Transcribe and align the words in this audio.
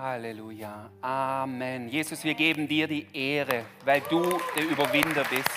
Halleluja. 0.00 0.90
Amen. 1.02 1.86
Jesus, 1.90 2.24
wir 2.24 2.32
geben 2.32 2.66
dir 2.66 2.88
die 2.88 3.06
Ehre, 3.12 3.66
weil 3.84 4.00
du 4.00 4.40
der 4.56 4.64
Überwinder 4.64 5.24
bist. 5.24 5.50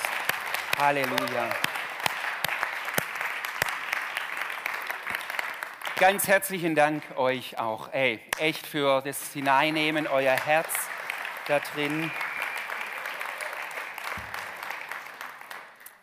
Halleluja. 0.77 1.49
Ganz 5.95 6.27
herzlichen 6.27 6.75
Dank 6.75 7.17
euch 7.17 7.57
auch. 7.57 7.93
Ey, 7.93 8.19
echt 8.37 8.67
für 8.67 8.99
das 8.99 9.31
Hineinnehmen, 9.31 10.07
euer 10.07 10.35
Herz 10.35 10.89
da 11.47 11.61
drin. 11.61 12.11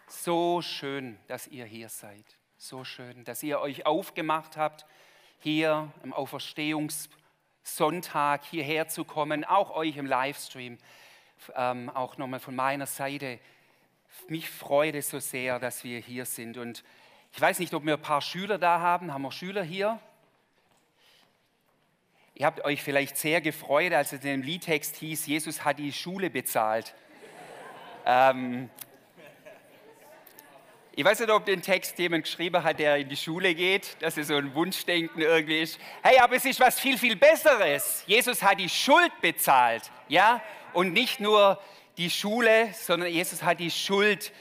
So 0.09 0.62
schön, 0.62 1.18
dass 1.27 1.46
ihr 1.46 1.66
hier 1.66 1.91
seid. 1.91 2.25
So 2.57 2.84
schön, 2.84 3.22
dass 3.25 3.43
ihr 3.43 3.61
euch 3.61 3.84
aufgemacht 3.84 4.57
habt, 4.57 4.86
hier 5.41 5.93
im 6.02 6.14
Auferstehungspunkt 6.14 7.20
Sonntag 7.77 8.45
hierher 8.45 8.89
zu 8.89 9.05
kommen, 9.05 9.45
auch 9.45 9.70
euch 9.70 9.97
im 9.97 10.06
Livestream, 10.06 10.79
ähm, 11.55 11.91
auch 11.91 12.16
nochmal 12.16 12.41
von 12.41 12.55
meiner 12.56 12.87
Seite. 12.87 13.38
Mich 14.29 14.48
freut 14.48 14.95
es 14.95 15.10
so 15.10 15.19
sehr, 15.19 15.59
dass 15.59 15.84
wir 15.84 15.98
hier 16.01 16.24
sind. 16.24 16.56
Und 16.56 16.84
ich 17.33 17.41
weiß 17.41 17.59
nicht, 17.59 17.73
ob 17.74 17.84
wir 17.84 17.95
ein 17.95 18.02
paar 18.02 18.20
Schüler 18.20 18.59
da 18.59 18.80
haben. 18.80 19.12
Haben 19.12 19.23
wir 19.23 19.33
Schüler 19.33 19.62
hier? 19.62 19.98
Ihr 22.34 22.46
habt 22.46 22.65
euch 22.65 22.83
vielleicht 22.83 23.16
sehr 23.16 23.41
gefreut, 23.41 23.93
als 23.93 24.12
es 24.12 24.24
in 24.24 24.30
dem 24.30 24.43
Liedtext 24.43 24.96
hieß, 24.96 25.27
Jesus 25.27 25.65
hat 25.65 25.79
die 25.79 25.93
Schule 25.93 26.30
bezahlt. 26.30 26.95
ähm, 28.07 28.71
ich 30.97 31.05
weiß 31.05 31.21
nicht, 31.21 31.30
ob 31.30 31.47
den 31.47 31.62
Text 31.62 31.99
jemand 31.99 32.25
geschrieben 32.25 32.65
hat, 32.65 32.80
der 32.80 32.97
in 32.97 33.09
die 33.09 33.17
Schule 33.17 33.55
geht, 33.55 33.97
dass 34.01 34.17
es 34.17 34.27
so 34.27 34.35
ein 34.35 34.55
Wunschdenken 34.55 35.23
irgendwie 35.23 35.61
ist. 35.61 35.79
Hey, 36.03 36.19
aber 36.19 36.35
es 36.35 36.45
ist 36.45 36.59
was 36.59 36.80
viel, 36.80 36.99
viel 36.99 37.15
Besseres. 37.15 38.03
Jesus 38.07 38.43
hat 38.43 38.59
die 38.59 38.69
Schuld 38.69 39.13
bezahlt, 39.21 39.91
ja? 40.09 40.43
Und 40.73 40.93
nicht 40.93 41.21
nur 41.21 41.61
die 41.97 42.10
Schule, 42.10 42.71
sondern 42.74 43.09
Jesus 43.09 43.43
hat 43.43 43.60
die 43.60 43.71
Schuld 43.71 44.32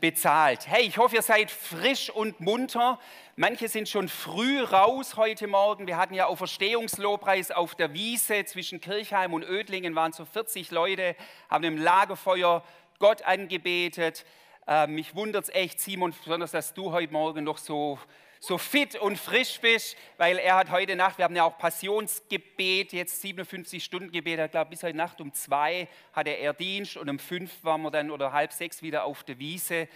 bezahlt. 0.00 0.68
Hey, 0.68 0.84
ich 0.84 0.98
hoffe, 0.98 1.16
ihr 1.16 1.22
seid 1.22 1.50
frisch 1.50 2.10
und 2.10 2.38
munter. 2.40 3.00
Manche 3.34 3.68
sind 3.68 3.88
schon 3.88 4.08
früh 4.08 4.62
raus 4.62 5.16
heute 5.16 5.48
Morgen. 5.48 5.88
Wir 5.88 5.96
hatten 5.96 6.14
ja 6.14 6.26
Auferstehungslobpreis 6.26 7.50
auf 7.50 7.74
der 7.74 7.92
Wiese 7.94 8.44
zwischen 8.44 8.80
Kirchheim 8.80 9.34
und 9.34 9.42
Ödlingen, 9.42 9.94
waren 9.96 10.12
so 10.12 10.24
40 10.24 10.70
Leute, 10.70 11.16
haben 11.50 11.64
im 11.64 11.76
Lagerfeuer 11.76 12.62
Gott 12.98 13.22
angebetet. 13.22 14.24
Äh, 14.66 14.88
mich 14.88 15.14
wundert 15.14 15.44
es 15.44 15.54
echt, 15.54 15.80
Simon, 15.80 16.12
besonders, 16.12 16.50
dass 16.50 16.74
du 16.74 16.90
heute 16.90 17.12
Morgen 17.12 17.44
noch 17.44 17.58
so, 17.58 18.00
so 18.40 18.58
fit 18.58 18.96
und 18.96 19.16
frisch 19.16 19.60
bist, 19.60 19.96
weil 20.16 20.38
er 20.38 20.56
hat 20.56 20.70
heute 20.70 20.96
Nacht, 20.96 21.18
wir 21.18 21.24
haben 21.24 21.36
ja 21.36 21.44
auch 21.44 21.56
Passionsgebet, 21.56 22.92
jetzt 22.92 23.20
57 23.22 23.82
Stunden 23.82 24.10
Gebet, 24.10 24.40
ich 24.40 24.50
glaube 24.50 24.70
bis 24.70 24.82
heute 24.82 24.96
Nacht 24.96 25.20
um 25.20 25.32
zwei 25.32 25.86
hatte 26.12 26.30
er 26.30 26.52
Dienst 26.52 26.96
und 26.96 27.08
um 27.08 27.20
fünf 27.20 27.62
waren 27.62 27.82
wir 27.82 27.92
dann 27.92 28.10
oder 28.10 28.32
halb 28.32 28.52
sechs 28.52 28.82
wieder 28.82 29.04
auf 29.04 29.22
der 29.22 29.38
Wiese. 29.38 29.88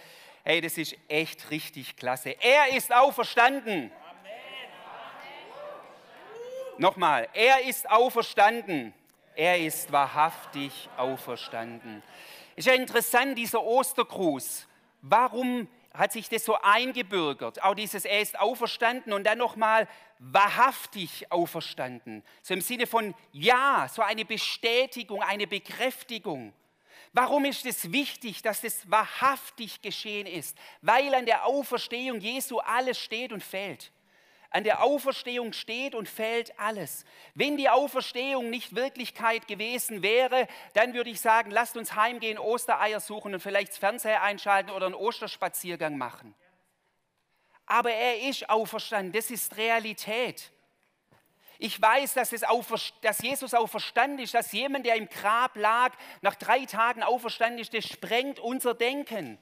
Hey, 0.43 0.61
das 0.61 0.77
ist 0.77 0.95
echt 1.09 1.51
richtig 1.51 1.97
klasse. 1.97 2.35
Er 2.39 2.75
ist 2.75 2.93
auferstanden. 2.93 3.91
Nochmal, 6.77 7.27
er 7.33 7.61
ist 7.67 7.89
auferstanden. 7.89 8.93
Er 9.35 9.59
ist 9.59 9.91
wahrhaftig 9.91 10.89
auferstanden. 10.97 12.01
Ist 12.55 12.67
ja 12.67 12.73
interessant, 12.73 13.37
dieser 13.37 13.63
Ostergruß. 13.63 14.67
Warum 15.01 15.67
hat 15.93 16.11
sich 16.11 16.29
das 16.29 16.45
so 16.45 16.55
eingebürgert? 16.61 17.63
Auch 17.63 17.75
dieses, 17.75 18.05
er 18.05 18.21
ist 18.21 18.39
auferstanden 18.39 19.13
und 19.13 19.25
dann 19.25 19.37
nochmal 19.37 19.87
wahrhaftig 20.19 21.31
auferstanden. 21.31 22.23
So 22.41 22.53
im 22.53 22.61
Sinne 22.61 22.87
von 22.87 23.13
ja, 23.31 23.87
so 23.91 24.01
eine 24.01 24.25
Bestätigung, 24.25 25.21
eine 25.21 25.47
Bekräftigung. 25.47 26.53
Warum 27.13 27.43
ist 27.43 27.65
es 27.65 27.91
wichtig, 27.91 28.41
dass 28.41 28.61
das 28.61 28.89
wahrhaftig 28.89 29.81
geschehen 29.81 30.27
ist? 30.27 30.57
Weil 30.81 31.13
an 31.13 31.25
der 31.25 31.45
Auferstehung 31.45 32.21
Jesu 32.21 32.59
alles 32.59 32.99
steht 32.99 33.33
und 33.33 33.43
fällt. 33.43 33.91
An 34.53 34.65
der 34.65 34.83
Auferstehung 34.83 35.53
steht 35.53 35.95
und 35.95 36.09
fällt 36.09 36.59
alles. 36.59 37.05
Wenn 37.35 37.55
die 37.55 37.69
Auferstehung 37.69 38.49
nicht 38.49 38.75
Wirklichkeit 38.75 39.47
gewesen 39.47 40.03
wäre, 40.03 40.45
dann 40.73 40.93
würde 40.93 41.09
ich 41.09 41.21
sagen, 41.21 41.51
lasst 41.51 41.77
uns 41.77 41.95
heimgehen, 41.95 42.37
Ostereier 42.37 42.99
suchen 42.99 43.33
und 43.33 43.39
vielleicht 43.39 43.71
das 43.71 43.77
Fernseher 43.77 44.21
einschalten 44.21 44.71
oder 44.71 44.87
einen 44.87 44.95
Osterspaziergang 44.95 45.97
machen. 45.97 46.35
Aber 47.65 47.93
er 47.93 48.27
ist 48.27 48.49
auferstanden, 48.49 49.13
das 49.13 49.31
ist 49.31 49.55
Realität. 49.55 50.51
Ich 51.57 51.81
weiß, 51.81 52.15
dass, 52.15 52.33
es 52.33 52.41
dass 53.01 53.21
Jesus 53.21 53.53
auferstanden 53.53 54.19
ist, 54.19 54.33
dass 54.33 54.51
jemand, 54.51 54.85
der 54.85 54.95
im 54.95 55.07
Grab 55.07 55.55
lag, 55.55 55.93
nach 56.21 56.35
drei 56.35 56.65
Tagen 56.65 57.03
auferstanden 57.03 57.59
ist, 57.59 57.73
das 57.73 57.85
sprengt 57.85 58.39
unser 58.39 58.73
Denken 58.73 59.37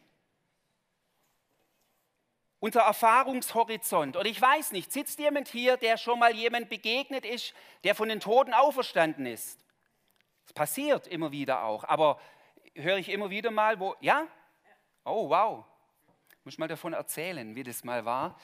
unser 2.59 2.81
Erfahrungshorizont. 2.81 4.17
Und 4.17 4.25
ich 4.25 4.41
weiß 4.41 4.71
nicht, 4.71 4.91
sitzt 4.91 5.19
jemand 5.19 5.47
hier, 5.47 5.77
der 5.77 5.97
schon 5.97 6.19
mal 6.19 6.35
jemand 6.35 6.69
begegnet 6.69 7.25
ist, 7.25 7.53
der 7.83 7.95
von 7.95 8.09
den 8.09 8.19
Toten 8.19 8.53
auferstanden 8.53 9.25
ist? 9.25 9.59
Das 10.45 10.53
passiert 10.53 11.07
immer 11.07 11.31
wieder 11.31 11.63
auch, 11.63 11.83
aber 11.83 12.19
höre 12.75 12.97
ich 12.97 13.09
immer 13.09 13.29
wieder 13.29 13.51
mal, 13.51 13.79
wo, 13.79 13.95
ja? 14.01 14.27
Oh, 15.05 15.29
wow. 15.29 15.65
Muss 16.43 16.57
mal 16.57 16.67
davon 16.67 16.93
erzählen, 16.93 17.55
wie 17.55 17.63
das 17.63 17.83
mal 17.83 18.05
war. 18.05 18.35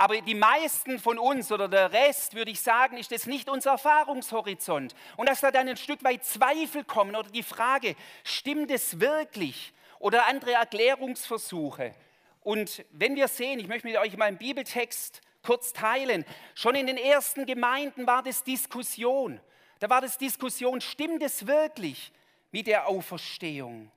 Aber 0.00 0.20
die 0.20 0.34
meisten 0.34 1.00
von 1.00 1.18
uns 1.18 1.50
oder 1.50 1.66
der 1.66 1.92
Rest, 1.92 2.34
würde 2.34 2.52
ich 2.52 2.60
sagen, 2.60 2.96
ist 2.96 3.10
das 3.10 3.26
nicht 3.26 3.48
unser 3.48 3.72
Erfahrungshorizont. 3.72 4.94
Und 5.16 5.28
dass 5.28 5.40
da 5.40 5.50
dann 5.50 5.68
ein 5.68 5.76
Stück 5.76 6.04
weit 6.04 6.24
Zweifel 6.24 6.84
kommen 6.84 7.16
oder 7.16 7.28
die 7.30 7.42
Frage, 7.42 7.96
stimmt 8.22 8.70
es 8.70 9.00
wirklich? 9.00 9.74
Oder 9.98 10.26
andere 10.26 10.52
Erklärungsversuche. 10.52 11.94
Und 12.40 12.84
wenn 12.90 13.16
wir 13.16 13.28
sehen, 13.28 13.58
ich 13.58 13.68
möchte 13.68 13.86
mit 13.86 13.96
euch 13.96 14.16
mal 14.16 14.26
einen 14.26 14.38
Bibeltext 14.38 15.20
kurz 15.42 15.72
teilen, 15.72 16.24
schon 16.54 16.74
in 16.74 16.86
den 16.86 16.96
ersten 16.96 17.46
Gemeinden 17.46 18.06
war 18.06 18.22
das 18.22 18.44
Diskussion. 18.44 19.40
Da 19.80 19.88
war 19.88 20.00
das 20.00 20.18
Diskussion, 20.18 20.80
stimmt 20.80 21.22
es 21.22 21.46
wirklich 21.46 22.12
mit 22.50 22.66
der 22.66 22.88
Auferstehung? 22.88 23.90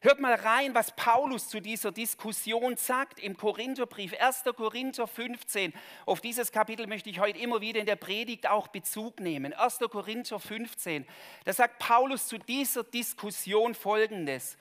Hört 0.00 0.20
mal 0.20 0.34
rein, 0.34 0.74
was 0.74 0.94
Paulus 0.94 1.48
zu 1.48 1.60
dieser 1.60 1.90
Diskussion 1.90 2.76
sagt 2.76 3.18
im 3.18 3.36
Korintherbrief, 3.36 4.14
1. 4.18 4.44
Korinther 4.56 5.06
15. 5.06 5.72
Auf 6.04 6.20
dieses 6.20 6.52
Kapitel 6.52 6.86
möchte 6.86 7.08
ich 7.10 7.18
heute 7.18 7.38
immer 7.38 7.60
wieder 7.60 7.80
in 7.80 7.86
der 7.86 7.96
Predigt 7.96 8.46
auch 8.46 8.68
Bezug 8.68 9.20
nehmen. 9.20 9.52
1. 9.52 9.78
Korinther 9.90 10.38
15. 10.38 11.06
Da 11.44 11.52
sagt 11.52 11.78
Paulus 11.78 12.28
zu 12.28 12.38
dieser 12.38 12.84
Diskussion 12.84 13.74
Folgendes. 13.74 14.58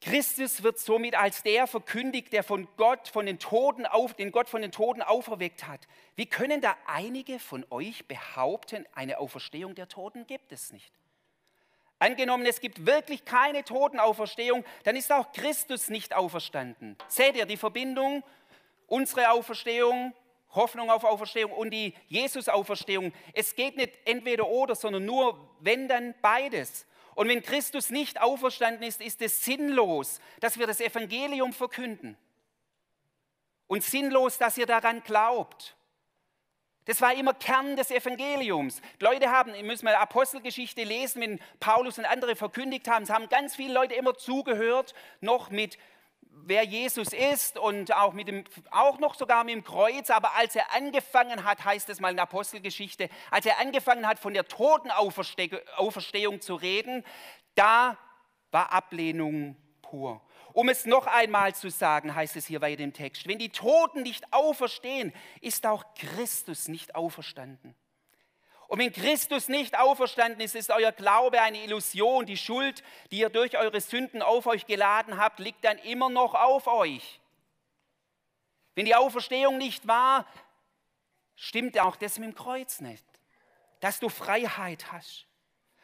Christus 0.00 0.62
wird 0.62 0.78
somit 0.78 1.14
als 1.14 1.42
der 1.42 1.66
verkündigt, 1.66 2.32
der 2.32 2.42
von 2.42 2.66
Gott, 2.78 3.08
von 3.08 3.26
den 3.26 3.38
Toten 3.38 3.84
auf, 3.84 4.14
den 4.14 4.32
Gott 4.32 4.48
von 4.48 4.62
den 4.62 4.72
Toten 4.72 5.02
auferweckt 5.02 5.66
hat. 5.66 5.80
Wie 6.16 6.24
können 6.24 6.62
da 6.62 6.74
einige 6.86 7.38
von 7.38 7.66
euch 7.68 8.06
behaupten, 8.08 8.86
eine 8.94 9.18
Auferstehung 9.18 9.74
der 9.74 9.88
Toten 9.88 10.26
gibt 10.26 10.52
es 10.52 10.72
nicht? 10.72 10.92
Angenommen, 11.98 12.46
es 12.46 12.60
gibt 12.60 12.86
wirklich 12.86 13.26
keine 13.26 13.62
Totenauferstehung, 13.62 14.64
dann 14.84 14.96
ist 14.96 15.12
auch 15.12 15.32
Christus 15.32 15.90
nicht 15.90 16.16
auferstanden. 16.16 16.96
Seht 17.08 17.36
ihr 17.36 17.44
die 17.44 17.58
Verbindung? 17.58 18.24
Unsere 18.86 19.30
Auferstehung, 19.30 20.14
Hoffnung 20.52 20.90
auf 20.90 21.04
Auferstehung 21.04 21.52
und 21.52 21.70
die 21.70 21.94
Jesus-Auferstehung. 22.08 23.12
Es 23.34 23.54
geht 23.54 23.76
nicht 23.76 23.98
entweder 24.06 24.48
oder, 24.48 24.74
sondern 24.74 25.04
nur, 25.04 25.38
wenn 25.60 25.88
dann 25.88 26.14
beides. 26.22 26.86
Und 27.20 27.28
wenn 27.28 27.42
Christus 27.42 27.90
nicht 27.90 28.18
auferstanden 28.18 28.82
ist, 28.82 29.02
ist 29.02 29.20
es 29.20 29.44
sinnlos, 29.44 30.20
dass 30.40 30.58
wir 30.58 30.66
das 30.66 30.80
Evangelium 30.80 31.52
verkünden. 31.52 32.16
Und 33.66 33.84
sinnlos, 33.84 34.38
dass 34.38 34.56
ihr 34.56 34.64
daran 34.64 35.02
glaubt. 35.02 35.76
Das 36.86 37.02
war 37.02 37.12
immer 37.12 37.34
Kern 37.34 37.76
des 37.76 37.90
Evangeliums. 37.90 38.80
Die 38.98 39.04
Leute 39.04 39.30
haben, 39.30 39.54
ihr 39.54 39.64
müsst 39.64 39.82
mal 39.82 39.94
Apostelgeschichte 39.96 40.82
lesen, 40.82 41.20
wenn 41.20 41.40
Paulus 41.60 41.98
und 41.98 42.06
andere 42.06 42.36
verkündigt 42.36 42.88
haben, 42.88 43.02
es 43.02 43.10
haben 43.10 43.28
ganz 43.28 43.54
viele 43.54 43.74
Leute 43.74 43.92
immer 43.92 44.14
zugehört, 44.14 44.94
noch 45.20 45.50
mit 45.50 45.76
wer 46.44 46.64
Jesus 46.64 47.12
ist 47.12 47.58
und 47.58 47.94
auch, 47.94 48.12
mit 48.12 48.28
dem, 48.28 48.44
auch 48.70 48.98
noch 48.98 49.14
sogar 49.14 49.44
mit 49.44 49.54
dem 49.54 49.64
Kreuz. 49.64 50.10
Aber 50.10 50.34
als 50.34 50.56
er 50.56 50.74
angefangen 50.74 51.44
hat, 51.44 51.64
heißt 51.64 51.88
es 51.88 52.00
mal 52.00 52.10
in 52.10 52.16
der 52.16 52.24
Apostelgeschichte, 52.24 53.08
als 53.30 53.46
er 53.46 53.58
angefangen 53.58 54.06
hat, 54.06 54.18
von 54.18 54.34
der 54.34 54.46
Totenauferstehung 54.46 56.40
zu 56.40 56.54
reden, 56.54 57.04
da 57.54 57.96
war 58.50 58.72
Ablehnung 58.72 59.56
pur. 59.82 60.20
Um 60.52 60.68
es 60.68 60.84
noch 60.84 61.06
einmal 61.06 61.54
zu 61.54 61.70
sagen, 61.70 62.14
heißt 62.14 62.36
es 62.36 62.46
hier 62.46 62.60
bei 62.60 62.74
dem 62.74 62.92
Text, 62.92 63.28
wenn 63.28 63.38
die 63.38 63.50
Toten 63.50 64.02
nicht 64.02 64.32
auferstehen, 64.32 65.12
ist 65.40 65.66
auch 65.66 65.84
Christus 65.94 66.68
nicht 66.68 66.94
auferstanden. 66.94 67.76
Und 68.70 68.78
wenn 68.78 68.92
Christus 68.92 69.48
nicht 69.48 69.76
auferstanden 69.76 70.40
ist, 70.40 70.54
ist 70.54 70.70
euer 70.70 70.92
Glaube 70.92 71.42
eine 71.42 71.64
Illusion. 71.64 72.24
Die 72.24 72.36
Schuld, 72.36 72.84
die 73.10 73.18
ihr 73.18 73.28
durch 73.28 73.58
eure 73.58 73.80
Sünden 73.80 74.22
auf 74.22 74.46
euch 74.46 74.64
geladen 74.64 75.16
habt, 75.16 75.40
liegt 75.40 75.64
dann 75.64 75.76
immer 75.78 76.08
noch 76.08 76.34
auf 76.34 76.68
euch. 76.68 77.18
Wenn 78.76 78.84
die 78.84 78.94
Auferstehung 78.94 79.58
nicht 79.58 79.88
war, 79.88 80.24
stimmt 81.34 81.80
auch 81.80 81.96
das 81.96 82.20
mit 82.20 82.28
dem 82.28 82.34
Kreuz 82.36 82.80
nicht. 82.80 83.04
dass 83.80 83.98
du 83.98 84.08
Freiheit 84.08 84.92
hast. 84.92 85.26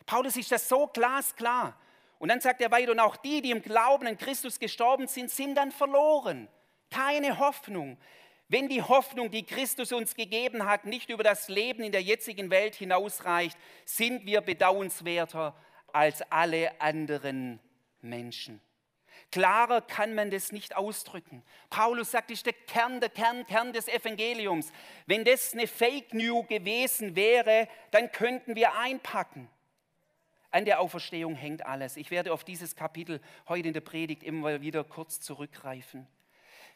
Paulus 0.04 0.36
ist 0.36 0.52
das 0.52 0.68
so 0.68 0.86
glasklar. 0.86 1.76
Und 2.18 2.28
dann 2.28 2.40
sagt 2.40 2.60
er 2.60 2.70
weiter, 2.70 2.92
und 2.92 3.00
auch 3.00 3.16
die, 3.16 3.42
die 3.42 3.50
im 3.50 3.62
Glauben 3.62 4.06
an 4.06 4.16
Christus 4.16 4.60
gestorben 4.60 5.08
sind, 5.08 5.30
sind 5.30 5.56
dann 5.56 5.72
verloren. 5.72 6.46
Keine 6.90 7.38
Hoffnung. 7.38 7.98
Wenn 8.48 8.68
die 8.68 8.82
Hoffnung, 8.82 9.30
die 9.30 9.44
Christus 9.44 9.92
uns 9.92 10.14
gegeben 10.14 10.66
hat, 10.66 10.84
nicht 10.84 11.10
über 11.10 11.24
das 11.24 11.48
Leben 11.48 11.82
in 11.82 11.92
der 11.92 12.02
jetzigen 12.02 12.50
Welt 12.50 12.76
hinausreicht, 12.76 13.58
sind 13.84 14.24
wir 14.24 14.40
bedauernswerter 14.40 15.54
als 15.92 16.22
alle 16.30 16.80
anderen 16.80 17.58
Menschen. 18.02 18.60
Klarer 19.32 19.80
kann 19.80 20.14
man 20.14 20.30
das 20.30 20.52
nicht 20.52 20.76
ausdrücken. 20.76 21.42
Paulus 21.70 22.12
sagt, 22.12 22.30
das 22.30 22.38
ist 22.38 22.46
der 22.46 22.52
Kern, 22.52 23.00
der 23.00 23.08
Kern, 23.08 23.44
Kern 23.46 23.72
des 23.72 23.88
Evangeliums. 23.88 24.72
Wenn 25.06 25.24
das 25.24 25.52
eine 25.52 25.66
Fake 25.66 26.14
News 26.14 26.46
gewesen 26.46 27.16
wäre, 27.16 27.68
dann 27.90 28.12
könnten 28.12 28.54
wir 28.54 28.76
einpacken. 28.78 29.48
An 30.50 30.64
der 30.64 30.80
Auferstehung 30.80 31.34
hängt 31.34 31.66
alles. 31.66 31.96
Ich 31.96 32.10
werde 32.10 32.32
auf 32.32 32.44
dieses 32.44 32.76
Kapitel 32.76 33.20
heute 33.48 33.66
in 33.66 33.74
der 33.74 33.80
Predigt 33.80 34.22
immer 34.22 34.60
wieder 34.60 34.84
kurz 34.84 35.20
zurückgreifen. 35.20 36.06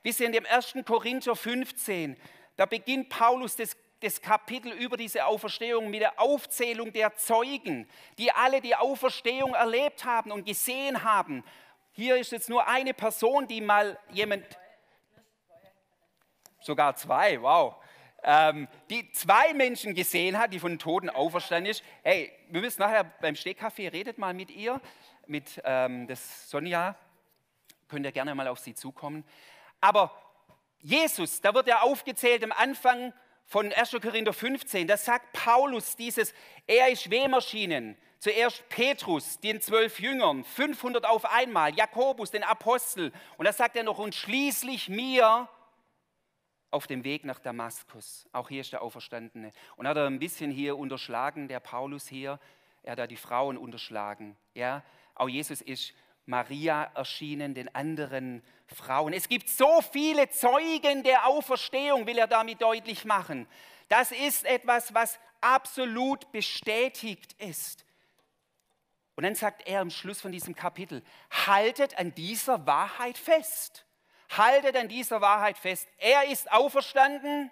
Wisst 0.02 0.20
ihr, 0.20 0.26
in 0.26 0.32
dem 0.32 0.46
1. 0.46 0.74
Korinther 0.86 1.36
15, 1.36 2.16
da 2.56 2.66
beginnt 2.66 3.10
Paulus 3.10 3.56
das, 3.56 3.76
das 4.00 4.20
Kapitel 4.20 4.72
über 4.72 4.96
diese 4.96 5.26
Auferstehung 5.26 5.90
mit 5.90 6.00
der 6.00 6.18
Aufzählung 6.18 6.92
der 6.92 7.14
Zeugen, 7.16 7.88
die 8.18 8.32
alle 8.32 8.60
die 8.60 8.74
Auferstehung 8.74 9.54
erlebt 9.54 10.04
haben 10.04 10.30
und 10.32 10.46
gesehen 10.46 11.04
haben. 11.04 11.44
Hier 11.92 12.16
ist 12.16 12.32
jetzt 12.32 12.48
nur 12.48 12.66
eine 12.66 12.94
Person, 12.94 13.46
die 13.46 13.60
mal 13.60 13.98
jemand, 14.10 14.44
sogar 16.60 16.96
zwei, 16.96 17.40
wow, 17.42 17.76
ähm, 18.22 18.68
die 18.88 19.10
zwei 19.12 19.52
Menschen 19.54 19.94
gesehen 19.94 20.38
hat, 20.38 20.52
die 20.52 20.60
von 20.60 20.72
den 20.72 20.78
Toten 20.78 21.10
auferstanden 21.10 21.70
ist. 21.70 21.82
Hey, 22.02 22.32
wir 22.48 22.60
müssen 22.60 22.80
nachher 22.80 23.04
beim 23.04 23.34
Stehkaffee, 23.34 23.88
redet 23.88 24.18
mal 24.18 24.34
mit 24.34 24.50
ihr, 24.50 24.80
mit 25.26 25.60
ähm, 25.64 26.06
das 26.06 26.50
Sonja, 26.50 26.96
könnt 27.88 28.04
ihr 28.04 28.12
gerne 28.12 28.34
mal 28.34 28.48
auf 28.48 28.58
sie 28.58 28.74
zukommen. 28.74 29.24
Aber 29.80 30.14
Jesus, 30.80 31.40
da 31.40 31.54
wird 31.54 31.66
ja 31.66 31.82
aufgezählt 31.82 32.42
am 32.44 32.52
Anfang 32.52 33.12
von 33.44 33.72
1. 33.72 33.96
Korinther 34.00 34.32
15, 34.32 34.86
da 34.86 34.96
sagt 34.96 35.32
Paulus 35.32 35.96
dieses, 35.96 36.32
er 36.66 36.88
ist 36.90 37.10
wem 37.10 37.32
erschienen? 37.32 37.96
Zuerst 38.18 38.68
Petrus, 38.68 39.40
den 39.40 39.60
zwölf 39.60 39.98
Jüngern, 39.98 40.44
500 40.44 41.06
auf 41.06 41.24
einmal, 41.24 41.74
Jakobus, 41.74 42.30
den 42.30 42.44
Apostel. 42.44 43.12
Und 43.38 43.46
da 43.46 43.52
sagt 43.52 43.76
er 43.76 43.82
noch, 43.82 43.98
und 43.98 44.14
schließlich 44.14 44.90
mir 44.90 45.48
auf 46.70 46.86
dem 46.86 47.02
Weg 47.02 47.24
nach 47.24 47.38
Damaskus. 47.38 48.28
Auch 48.32 48.48
hier 48.48 48.60
ist 48.60 48.72
der 48.72 48.82
Auferstandene. 48.82 49.52
Und 49.76 49.88
hat 49.88 49.96
er 49.96 50.06
ein 50.06 50.18
bisschen 50.18 50.50
hier 50.50 50.76
unterschlagen, 50.76 51.48
der 51.48 51.60
Paulus 51.60 52.06
hier, 52.06 52.38
er 52.82 52.92
hat 52.92 52.98
da 52.98 53.06
die 53.06 53.16
Frauen 53.16 53.56
unterschlagen. 53.56 54.36
Ja, 54.54 54.84
auch 55.14 55.28
Jesus 55.28 55.60
ist 55.60 55.92
Maria 56.30 56.84
erschienen, 56.94 57.54
den 57.54 57.74
anderen 57.74 58.42
Frauen. 58.66 59.12
Es 59.12 59.28
gibt 59.28 59.48
so 59.48 59.82
viele 59.82 60.30
Zeugen 60.30 61.02
der 61.02 61.26
Auferstehung, 61.26 62.06
will 62.06 62.18
er 62.18 62.28
damit 62.28 62.62
deutlich 62.62 63.04
machen. 63.04 63.46
Das 63.88 64.12
ist 64.12 64.44
etwas, 64.44 64.94
was 64.94 65.18
absolut 65.40 66.30
bestätigt 66.32 67.34
ist. 67.38 67.84
Und 69.16 69.24
dann 69.24 69.34
sagt 69.34 69.66
er 69.66 69.80
am 69.80 69.90
Schluss 69.90 70.20
von 70.20 70.32
diesem 70.32 70.54
Kapitel, 70.54 71.02
haltet 71.30 71.98
an 71.98 72.14
dieser 72.14 72.64
Wahrheit 72.64 73.18
fest. 73.18 73.84
Haltet 74.30 74.76
an 74.76 74.88
dieser 74.88 75.20
Wahrheit 75.20 75.58
fest. 75.58 75.88
Er 75.98 76.30
ist 76.30 76.50
auferstanden. 76.52 77.50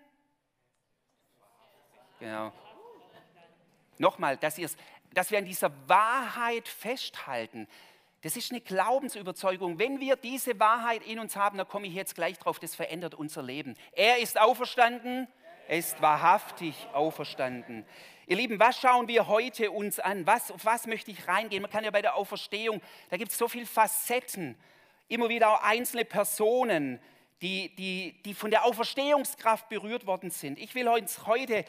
Genau. 2.21 2.53
Nochmal, 3.99 4.37
dass, 4.37 4.61
dass 5.13 5.31
wir 5.33 5.39
an 5.39 5.45
dieser 5.45 5.73
Wahrheit 5.89 6.69
festhalten. 6.69 7.67
Das 8.23 8.37
ist 8.37 8.51
eine 8.51 8.61
Glaubensüberzeugung. 8.61 9.79
Wenn 9.79 10.01
wir 10.01 10.17
diese 10.17 10.59
Wahrheit 10.59 11.07
in 11.07 11.21
uns 11.21 11.37
haben, 11.37 11.57
da 11.57 11.65
komme 11.65 11.87
ich 11.87 11.95
jetzt 11.95 12.17
gleich 12.17 12.37
drauf, 12.39 12.59
das 12.59 12.75
verändert 12.75 13.15
unser 13.15 13.43
Leben. 13.43 13.77
Er 13.93 14.19
ist 14.19 14.41
auferstanden, 14.41 15.29
er 15.69 15.79
ist 15.79 16.03
wahrhaftig 16.03 16.75
auferstanden. 16.93 17.85
Ihr 18.27 18.37
Lieben, 18.37 18.59
was 18.59 18.81
schauen 18.81 19.07
wir 19.07 19.29
heute 19.29 19.71
uns 19.71 20.01
an? 20.01 20.27
Was, 20.27 20.51
auf 20.51 20.65
was 20.65 20.87
möchte 20.87 21.13
ich 21.13 21.29
reingehen? 21.29 21.63
Man 21.63 21.71
kann 21.71 21.85
ja 21.85 21.93
bei 21.93 22.03
der 22.03 22.17
Auferstehung, 22.17 22.83
da 23.09 23.17
gibt 23.17 23.31
es 23.31 23.39
so 23.39 23.47
viele 23.47 23.67
Facetten, 23.67 24.57
immer 25.07 25.29
wieder 25.29 25.51
auch 25.51 25.63
einzelne 25.63 26.05
Personen, 26.05 27.01
die, 27.41 27.75
die, 27.77 28.21
die 28.25 28.35
von 28.35 28.51
der 28.51 28.65
Auferstehungskraft 28.65 29.69
berührt 29.69 30.07
worden 30.07 30.31
sind. 30.31 30.59
Ich 30.59 30.75
will 30.75 30.89
uns 30.89 31.25
heute 31.27 31.65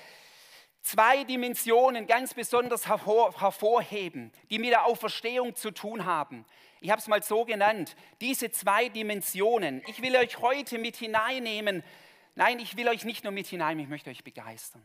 zwei 0.90 1.24
Dimensionen 1.24 2.08
ganz 2.08 2.34
besonders 2.34 2.88
hervor, 2.88 3.40
hervorheben, 3.40 4.32
die 4.50 4.58
mit 4.58 4.72
der 4.72 4.86
Auferstehung 4.86 5.56
zu 5.56 5.72
tun 5.72 6.06
haben. 6.06 6.46
Ich 6.82 6.90
habe 6.90 7.00
es 7.00 7.08
mal 7.08 7.22
so 7.22 7.46
genannt, 7.46 7.96
diese 8.22 8.52
zwei 8.52 8.90
Dimensionen. 8.90 9.84
Ich 9.88 10.02
will 10.02 10.16
euch 10.16 10.40
heute 10.40 10.80
mit 10.80 10.96
hineinnehmen. 10.96 11.84
Nein, 12.36 12.60
ich 12.60 12.76
will 12.76 12.88
euch 12.88 13.06
nicht 13.06 13.24
nur 13.24 13.34
mit 13.34 13.48
hineinnehmen, 13.48 13.86
ich 13.86 13.90
möchte 13.90 14.10
euch 14.10 14.24
begeistern. 14.24 14.84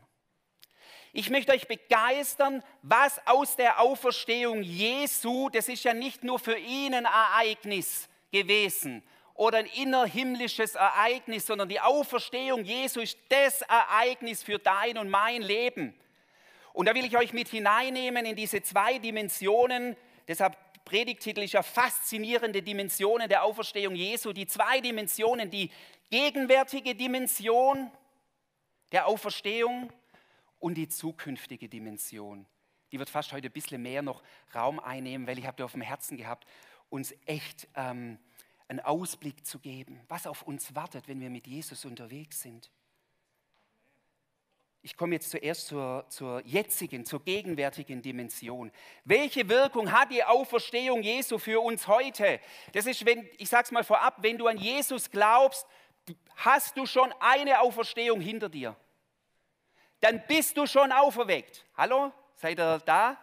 Ich 1.11 1.29
möchte 1.29 1.53
euch 1.53 1.67
begeistern, 1.67 2.61
was 2.81 3.25
aus 3.25 3.55
der 3.55 3.79
Auferstehung 3.79 4.61
Jesu, 4.61 5.49
das 5.49 5.69
ist 5.69 5.85
ja 5.85 5.93
nicht 5.93 6.23
nur 6.23 6.37
für 6.37 6.57
ihn 6.57 6.93
ein 6.93 7.05
Ereignis 7.05 8.09
gewesen 8.31 9.01
oder 9.35 9.59
ein 9.59 9.65
innerhimmlisches 9.67 10.75
Ereignis, 10.75 11.45
sondern 11.45 11.69
die 11.69 11.79
Auferstehung 11.79 12.63
Jesu 12.63 13.01
ist 13.01 13.17
das 13.29 13.61
Ereignis 13.61 14.41
für 14.41 14.57
dein 14.57 14.97
und 14.97 15.09
mein 15.09 15.41
Leben. 15.41 15.93
Und 16.73 16.87
da 16.87 16.95
will 16.95 17.05
ich 17.05 17.17
euch 17.17 17.33
mit 17.33 17.49
hineinnehmen 17.49 18.25
in 18.25 18.35
diese 18.35 18.61
zwei 18.63 18.97
Dimensionen. 18.97 19.95
Deshalb 20.27 20.57
Predigtitel 20.85 21.41
ist 21.41 21.53
ja 21.53 21.63
faszinierende 21.63 22.61
Dimensionen 22.61 23.27
der 23.27 23.43
Auferstehung 23.43 23.95
Jesu. 23.95 24.33
Die 24.33 24.47
zwei 24.47 24.81
Dimensionen, 24.81 25.49
die 25.49 25.69
gegenwärtige 26.09 26.95
Dimension 26.95 27.91
der 28.91 29.07
Auferstehung 29.07 29.91
und 30.59 30.75
die 30.75 30.87
zukünftige 30.87 31.67
Dimension. 31.67 32.45
Die 32.91 32.99
wird 32.99 33.09
fast 33.09 33.33
heute 33.33 33.49
ein 33.49 33.51
bisschen 33.51 33.81
mehr 33.81 34.01
noch 34.01 34.23
Raum 34.53 34.79
einnehmen, 34.79 35.27
weil 35.27 35.39
ich 35.39 35.47
habe 35.47 35.65
auf 35.65 35.73
dem 35.73 35.81
Herzen 35.81 36.17
gehabt, 36.17 36.45
uns 36.89 37.13
echt 37.25 37.67
ähm, 37.75 38.19
einen 38.67 38.79
Ausblick 38.79 39.45
zu 39.45 39.59
geben, 39.59 40.01
was 40.07 40.27
auf 40.27 40.41
uns 40.43 40.75
wartet, 40.75 41.07
wenn 41.07 41.19
wir 41.19 41.29
mit 41.29 41.47
Jesus 41.47 41.85
unterwegs 41.85 42.41
sind. 42.41 42.71
Ich 44.81 44.95
komme 44.95 45.15
jetzt 45.15 45.31
zuerst 45.31 45.67
zur, 45.67 46.05
zur 46.09 46.45
jetzigen, 46.45 47.05
zur 47.05 47.23
gegenwärtigen 47.23 48.03
Dimension. 48.03 48.71
Welche 49.03 49.49
Wirkung 49.49 49.91
hat 49.91 50.11
die 50.11 50.23
Auferstehung 50.23 51.01
Jesu 51.01 51.39
für 51.39 51.59
uns 51.59 51.87
heute? 51.87 52.39
Das 52.71 52.85
ist, 52.85 53.03
wenn, 53.03 53.27
ich 53.39 53.49
sage 53.49 53.63
es 53.63 53.71
mal 53.71 53.83
vorab, 53.83 54.17
wenn 54.21 54.37
du 54.37 54.45
an 54.45 54.57
Jesus 54.57 55.09
glaubst, 55.09 55.65
hast 56.35 56.77
du 56.77 56.85
schon 56.85 57.11
eine 57.19 57.61
Auferstehung 57.61 58.21
hinter 58.21 58.47
dir. 58.47 58.75
Dann 60.01 60.21
bist 60.27 60.55
du 60.55 60.67
schon 60.67 60.91
auferweckt. 60.91 61.65
Hallo, 61.75 62.11
seid 62.35 62.59
ihr 62.59 62.79
da? 62.85 63.17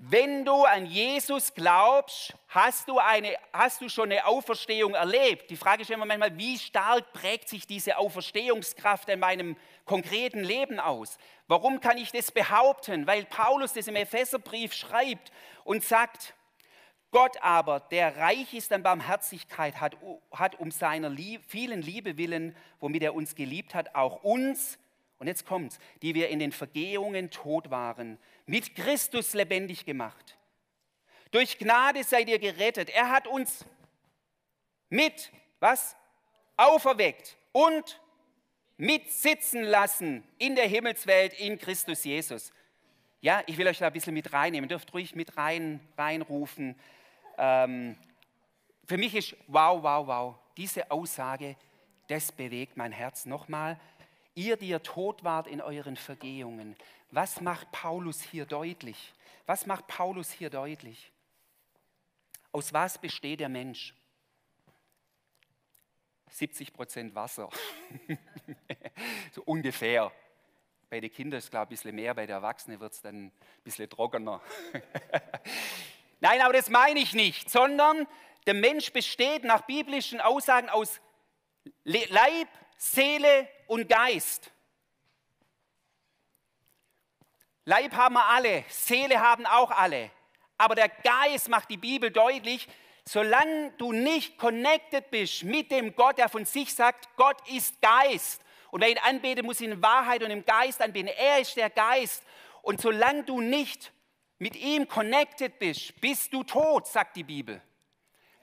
Wenn 0.00 0.44
du 0.44 0.64
an 0.64 0.86
Jesus 0.86 1.52
glaubst, 1.52 2.32
hast 2.48 2.88
du, 2.88 2.98
eine, 2.98 3.36
hast 3.52 3.80
du 3.80 3.88
schon 3.88 4.12
eine 4.12 4.24
Auferstehung 4.26 4.94
erlebt. 4.94 5.50
Die 5.50 5.56
Frage 5.56 5.82
ist 5.82 5.90
immer 5.90 6.06
manchmal, 6.06 6.36
wie 6.38 6.56
stark 6.56 7.12
prägt 7.12 7.48
sich 7.48 7.66
diese 7.66 7.98
Auferstehungskraft 7.98 9.08
in 9.08 9.18
meinem 9.18 9.56
konkreten 9.84 10.44
Leben 10.44 10.78
aus? 10.78 11.18
Warum 11.48 11.80
kann 11.80 11.98
ich 11.98 12.12
das 12.12 12.30
behaupten? 12.30 13.08
Weil 13.08 13.24
Paulus 13.24 13.72
das 13.72 13.88
im 13.88 13.96
Epheserbrief 13.96 14.72
schreibt 14.72 15.32
und 15.64 15.82
sagt, 15.82 16.34
Gott 17.10 17.42
aber, 17.42 17.80
der 17.80 18.18
reich 18.18 18.54
ist 18.54 18.72
an 18.72 18.82
Barmherzigkeit, 18.82 19.80
hat, 19.80 19.96
hat 20.30 20.60
um 20.60 20.70
seiner 20.70 21.08
Lieb, 21.08 21.42
vielen 21.48 21.82
Liebe 21.82 22.18
willen, 22.18 22.54
womit 22.80 23.02
er 23.02 23.14
uns 23.14 23.34
geliebt 23.34 23.74
hat, 23.74 23.94
auch 23.94 24.22
uns, 24.22 24.78
und 25.18 25.26
jetzt 25.26 25.46
kommt's, 25.46 25.78
die 26.02 26.14
wir 26.14 26.28
in 26.28 26.38
den 26.38 26.52
Vergehungen 26.52 27.30
tot 27.30 27.70
waren, 27.70 28.18
mit 28.46 28.74
Christus 28.74 29.34
lebendig 29.34 29.84
gemacht. 29.84 30.38
Durch 31.30 31.58
Gnade 31.58 32.04
seid 32.04 32.28
ihr 32.28 32.38
gerettet. 32.38 32.88
Er 32.90 33.10
hat 33.10 33.26
uns 33.26 33.64
mit, 34.88 35.30
was? 35.60 35.96
Auferweckt 36.56 37.36
und 37.52 38.00
mitsitzen 38.76 39.62
lassen 39.62 40.24
in 40.38 40.56
der 40.56 40.66
Himmelswelt 40.66 41.38
in 41.38 41.58
Christus 41.58 42.04
Jesus. 42.04 42.52
Ja, 43.20 43.42
ich 43.46 43.58
will 43.58 43.66
euch 43.66 43.78
da 43.78 43.88
ein 43.88 43.92
bisschen 43.92 44.14
mit 44.14 44.32
reinnehmen. 44.32 44.68
Dürft 44.68 44.94
ruhig 44.94 45.14
mit 45.14 45.36
rein, 45.36 45.80
reinrufen. 45.96 46.78
Ähm, 47.36 47.96
für 48.86 48.96
mich 48.96 49.14
ist 49.14 49.36
wow, 49.48 49.82
wow, 49.82 50.06
wow. 50.06 50.34
Diese 50.56 50.90
Aussage, 50.90 51.56
das 52.06 52.32
bewegt 52.32 52.76
mein 52.76 52.92
Herz. 52.92 53.26
Nochmal, 53.26 53.78
ihr, 54.38 54.56
die 54.56 54.68
ihr 54.68 54.82
tot 54.82 55.24
wart 55.24 55.46
in 55.48 55.60
euren 55.60 55.96
Vergehungen. 55.96 56.76
Was 57.10 57.40
macht 57.40 57.70
Paulus 57.72 58.22
hier 58.22 58.46
deutlich? 58.46 59.12
Was 59.46 59.66
macht 59.66 59.86
Paulus 59.88 60.30
hier 60.30 60.48
deutlich? 60.48 61.10
Aus 62.52 62.72
was 62.72 62.98
besteht 62.98 63.40
der 63.40 63.48
Mensch? 63.48 63.94
70 66.30 66.72
Prozent 66.72 67.14
Wasser, 67.14 67.48
so 69.32 69.42
ungefähr. 69.44 70.12
Bei 70.90 71.00
den 71.00 71.10
Kindern 71.10 71.38
ist 71.38 71.44
es, 71.44 71.50
glaube 71.50 71.64
ich, 71.64 71.68
ein 71.68 71.82
bisschen 71.82 71.94
mehr, 71.96 72.14
bei 72.14 72.26
den 72.26 72.34
Erwachsenen 72.34 72.80
wird 72.80 72.92
es 72.92 73.00
dann 73.00 73.26
ein 73.26 73.32
bisschen 73.64 73.90
trockener. 73.90 74.40
Nein, 76.20 76.40
aber 76.42 76.52
das 76.52 76.68
meine 76.68 77.00
ich 77.00 77.12
nicht, 77.12 77.50
sondern 77.50 78.06
der 78.46 78.54
Mensch 78.54 78.92
besteht 78.92 79.44
nach 79.44 79.62
biblischen 79.62 80.20
Aussagen 80.20 80.68
aus 80.68 81.00
Leib, 81.84 82.48
Seele 82.78 83.48
und 83.66 83.88
Geist. 83.88 84.52
Leib 87.64 87.92
haben 87.94 88.14
wir 88.14 88.24
alle, 88.24 88.64
Seele 88.68 89.20
haben 89.20 89.44
auch 89.44 89.70
alle. 89.72 90.10
Aber 90.56 90.74
der 90.74 90.88
Geist 90.88 91.48
macht 91.48 91.68
die 91.68 91.76
Bibel 91.76 92.10
deutlich, 92.10 92.66
solange 93.04 93.72
du 93.72 93.92
nicht 93.92 94.38
connected 94.38 95.10
bist 95.10 95.42
mit 95.42 95.70
dem 95.70 95.94
Gott, 95.94 96.18
der 96.18 96.28
von 96.28 96.44
sich 96.44 96.74
sagt, 96.74 97.08
Gott 97.16 97.36
ist 97.48 97.80
Geist. 97.82 98.42
Und 98.70 98.80
wer 98.80 98.90
ihn 98.90 98.98
anbetet, 98.98 99.44
muss 99.44 99.60
ihn 99.60 99.72
in 99.72 99.82
Wahrheit 99.82 100.22
und 100.22 100.30
im 100.30 100.44
Geist 100.44 100.80
anbeten. 100.80 101.08
Er 101.08 101.40
ist 101.40 101.56
der 101.56 101.70
Geist. 101.70 102.22
Und 102.62 102.80
solange 102.80 103.24
du 103.24 103.40
nicht 103.40 103.92
mit 104.38 104.56
ihm 104.56 104.86
connected 104.86 105.58
bist, 105.58 106.00
bist 106.00 106.32
du 106.32 106.44
tot, 106.44 106.86
sagt 106.86 107.16
die 107.16 107.24
Bibel. 107.24 107.60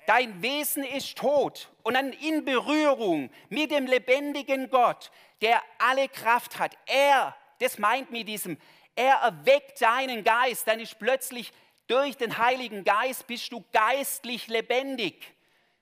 Dein 0.07 0.41
Wesen 0.41 0.83
ist 0.83 1.17
tot 1.17 1.71
und 1.83 1.95
dann 1.95 2.13
in 2.13 2.45
Berührung 2.45 3.29
mit 3.49 3.71
dem 3.71 3.85
lebendigen 3.85 4.69
Gott, 4.69 5.11
der 5.41 5.61
alle 5.77 6.07
Kraft 6.09 6.59
hat. 6.59 6.77
Er, 6.85 7.35
das 7.59 7.77
meint 7.79 8.11
mit 8.11 8.27
diesem 8.27 8.57
er 8.95 9.15
erweckt 9.15 9.81
deinen 9.81 10.23
Geist, 10.23 10.67
dann 10.67 10.79
ist 10.79 10.97
plötzlich 10.97 11.51
durch 11.87 12.17
den 12.17 12.37
Heiligen 12.37 12.83
Geist 12.83 13.27
bist 13.27 13.51
du 13.51 13.63
geistlich 13.71 14.47
lebendig. 14.47 15.33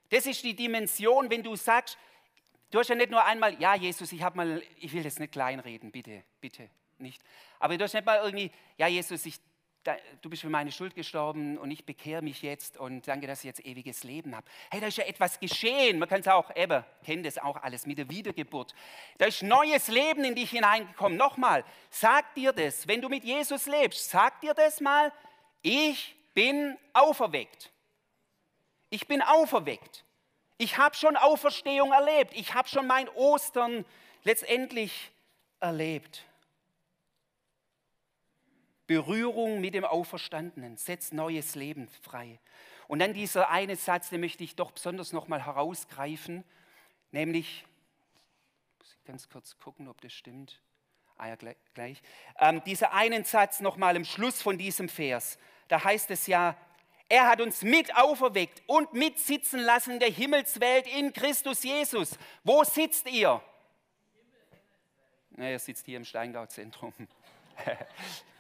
Das 0.10 0.26
ist 0.26 0.44
die 0.44 0.56
Dimension, 0.56 1.30
wenn 1.30 1.44
du 1.44 1.56
sagst, 1.56 1.98
du 2.72 2.80
hast 2.80 2.90
ja 2.90 2.96
nicht 2.96 3.12
nur 3.12 3.24
einmal, 3.24 3.60
ja 3.62 3.76
Jesus, 3.76 4.12
ich 4.12 4.22
habe 4.22 4.38
mal, 4.38 4.64
ich 4.78 4.92
will 4.92 5.04
das 5.04 5.20
nicht 5.20 5.32
kleinreden, 5.32 5.92
bitte, 5.92 6.24
bitte 6.42 6.70
nicht. 6.98 7.22
Aber 7.60 7.78
du 7.78 7.84
hast 7.84 7.94
nicht 7.94 8.06
mal 8.06 8.18
irgendwie, 8.18 8.52
ja 8.78 8.88
Jesus, 8.88 9.26
ich 9.26 9.36
du 10.22 10.30
bist 10.30 10.42
für 10.42 10.50
meine 10.50 10.72
Schuld 10.72 10.96
gestorben 10.96 11.58
und 11.58 11.72
ich 11.72 11.86
bekehre 11.86 12.22
mich 12.22 12.42
jetzt 12.42 12.78
und 12.78 13.08
danke, 13.08 13.28
dass 13.28 13.40
ich 13.40 13.46
jetzt 13.46 13.66
ewiges 13.66 14.04
Leben 14.04 14.36
habe. 14.36 14.46
Hey, 14.70 14.80
da 14.80 14.88
ist 14.88 14.98
ja 14.98 15.06
etwas 15.06 15.40
geschehen. 15.40 16.00
Man 16.00 16.10
kann 16.10 16.22
es 16.22 16.28
auch, 16.28 16.56
Ebbe, 16.56 16.86
kennt 17.04 17.26
das 17.26 17.38
auch 17.38 17.58
alles 17.62 17.86
mit 17.86 17.98
der 17.98 18.10
Wiedergeburt. 18.10 18.74
Da 19.18 19.26
ist 19.26 19.44
neues 19.44 19.88
Leben 19.88 20.24
in 20.24 20.36
dich 20.36 20.52
hineingekommen. 20.52 21.18
Nochmal, 21.18 21.64
sag 21.90 22.34
dir 22.36 22.54
das, 22.54 22.88
wenn 22.88 23.02
du 23.02 23.10
mit 23.10 23.24
Jesus 23.24 23.66
lebst, 23.66 24.10
sag 24.10 24.40
dir 24.42 24.54
das 24.54 24.80
mal, 24.82 25.12
ich 25.62 26.16
bin 26.34 26.78
auferweckt. 26.94 27.72
Ich 28.90 29.08
bin 29.08 29.22
auferweckt. 29.22 30.04
Ich 30.58 30.78
habe 30.78 30.96
schon 30.96 31.18
Auferstehung 31.18 31.92
erlebt. 31.92 32.34
Ich 32.36 32.54
habe 32.54 32.68
schon 32.68 32.88
mein 32.88 33.10
Ostern 33.10 33.86
letztendlich 34.24 35.12
erlebt. 35.60 36.24
Berührung 38.88 39.62
mit 39.62 39.74
dem 39.74 39.86
Auferstandenen 39.86 40.78
setzt 40.78 41.14
neues 41.14 41.56
Leben 41.56 41.88
frei. 42.02 42.40
Und 42.88 43.00
dann 43.00 43.14
dieser 43.14 43.50
eine 43.50 43.76
Satz, 43.76 44.10
den 44.10 44.22
möchte 44.22 44.44
ich 44.44 44.56
doch 44.56 44.72
besonders 44.72 45.14
nochmal 45.14 45.46
herausgreifen, 45.46 46.44
nämlich, 47.12 47.66
muss 48.80 48.94
ich 48.94 49.04
ganz 49.06 49.30
kurz 49.30 49.58
gucken, 49.58 49.88
ob 49.88 50.02
das 50.02 50.14
stimmt. 50.14 50.62
Ah 51.18 51.30
ja, 51.30 51.36
gleich. 51.36 51.56
gleich. 51.74 52.02
Ähm, 52.40 52.62
dieser 52.66 52.94
einen 52.94 53.24
Satz 53.24 53.62
nochmal 53.62 53.96
im 53.96 54.04
Schluss 54.04 54.42
von 54.42 54.58
diesem 54.58 54.90
Vers, 54.90 55.38
da 55.70 55.84
heißt 55.84 56.12
es 56.12 56.28
ja, 56.28 56.58
er 57.10 57.28
hat 57.28 57.42
uns 57.42 57.62
mit 57.62 57.96
auferweckt 57.96 58.64
und 58.66 58.94
mitsitzen 58.94 59.60
lassen 59.60 60.00
der 60.00 60.10
Himmelswelt 60.10 60.88
in 60.88 61.14
Christus 61.14 61.64
Jesus. 61.64 62.18
Wo 62.44 62.64
sitzt 62.64 63.08
ihr? 63.10 63.42
Na, 65.32 65.46
er 65.46 65.60
sitzt 65.60 65.86
hier 65.86 65.98
im 65.98 66.06
Steingau-Zentrum. 66.06 66.94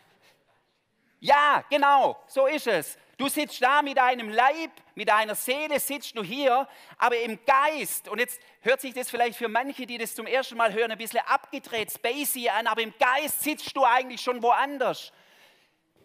Ja, 1.23 1.63
genau, 1.69 2.21
so 2.27 2.47
ist 2.47 2.67
es. 2.67 2.97
Du 3.15 3.29
sitzt 3.29 3.61
da 3.61 3.81
mit 3.81 3.95
deinem 3.95 4.27
Leib, 4.27 4.71
mit 4.93 5.07
deiner 5.07 5.35
Seele 5.35 5.79
sitzt 5.79 6.17
du 6.17 6.21
hier, 6.21 6.67
aber 6.97 7.17
im 7.17 7.39
Geist, 7.45 8.09
und 8.09 8.19
jetzt 8.19 8.41
hört 8.59 8.81
sich 8.81 8.93
das 8.93 9.09
vielleicht 9.09 9.37
für 9.37 9.47
manche, 9.47 9.85
die 9.85 9.97
das 9.97 10.15
zum 10.15 10.27
ersten 10.27 10.57
Mal 10.57 10.73
hören, 10.73 10.91
ein 10.91 10.97
bisschen 10.97 11.21
abgedreht, 11.21 11.93
spacey 11.93 12.49
an, 12.49 12.67
aber 12.67 12.81
im 12.81 12.93
Geist 12.99 13.41
sitzt 13.41 13.73
du 13.73 13.85
eigentlich 13.85 14.19
schon 14.19 14.43
woanders. 14.43 15.13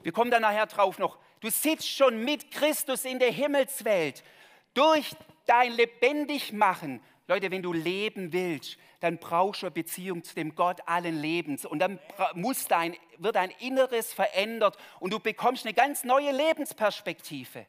Wir 0.03 0.13
kommen 0.13 0.31
dann 0.31 0.43
nachher 0.43 0.67
drauf 0.67 1.01
noch. 1.01 1.19
Du 1.41 1.51
sitzt 1.51 1.89
schon 1.89 2.23
mit 2.25 2.53
Christus 2.53 3.05
in 3.05 3.19
der 3.19 3.33
Himmelswelt. 3.33 4.23
Durch 4.73 5.17
dein 5.47 5.73
Lebendigmachen 5.73 7.03
Leute, 7.29 7.51
wenn 7.51 7.63
du 7.63 7.75
leben 7.75 8.33
willst, 8.33 8.79
dann 9.01 9.19
brauchst 9.19 9.63
du 9.63 9.67
eine 9.67 9.73
Beziehung 9.73 10.25
zu 10.25 10.35
dem 10.35 10.55
Gott 10.55 10.81
allen 10.87 11.21
Lebens. 11.21 11.67
Und 11.67 11.79
dann 11.79 11.99
muss 12.35 12.67
dein, 12.67 12.97
wird 13.19 13.37
dein 13.37 13.51
Inneres 13.61 14.15
verändert 14.15 14.79
und 14.99 15.13
du 15.13 15.21
bekommst 15.21 15.67
eine 15.67 15.75
ganz 15.75 16.05
neue 16.05 16.33
Lebensperspektive. 16.33 17.67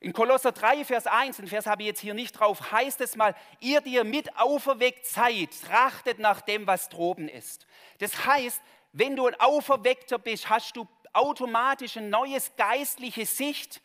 In 0.00 0.12
Kolosser 0.12 0.50
3, 0.50 0.84
Vers 0.84 1.06
1, 1.06 1.36
den 1.36 1.46
Vers 1.46 1.66
habe 1.66 1.82
ich 1.82 1.86
jetzt 1.86 2.00
hier 2.00 2.14
nicht 2.14 2.32
drauf, 2.32 2.72
heißt 2.72 3.00
es 3.00 3.14
mal, 3.14 3.36
ihr, 3.60 3.80
die 3.80 3.94
ihr 3.94 4.02
mit 4.02 4.36
auferweckt 4.36 5.06
seid, 5.06 5.50
trachtet 5.64 6.18
nach 6.18 6.40
dem, 6.40 6.66
was 6.66 6.88
droben 6.88 7.28
ist. 7.28 7.68
Das 7.98 8.26
heißt, 8.26 8.60
wenn 8.92 9.14
du 9.14 9.28
ein 9.28 9.38
Auferweckter 9.38 10.18
bist, 10.18 10.50
hast 10.50 10.76
du 10.76 10.88
automatisch 11.12 11.96
ein 11.96 12.10
neues 12.10 12.56
geistliche 12.56 13.24
Sicht 13.24 13.80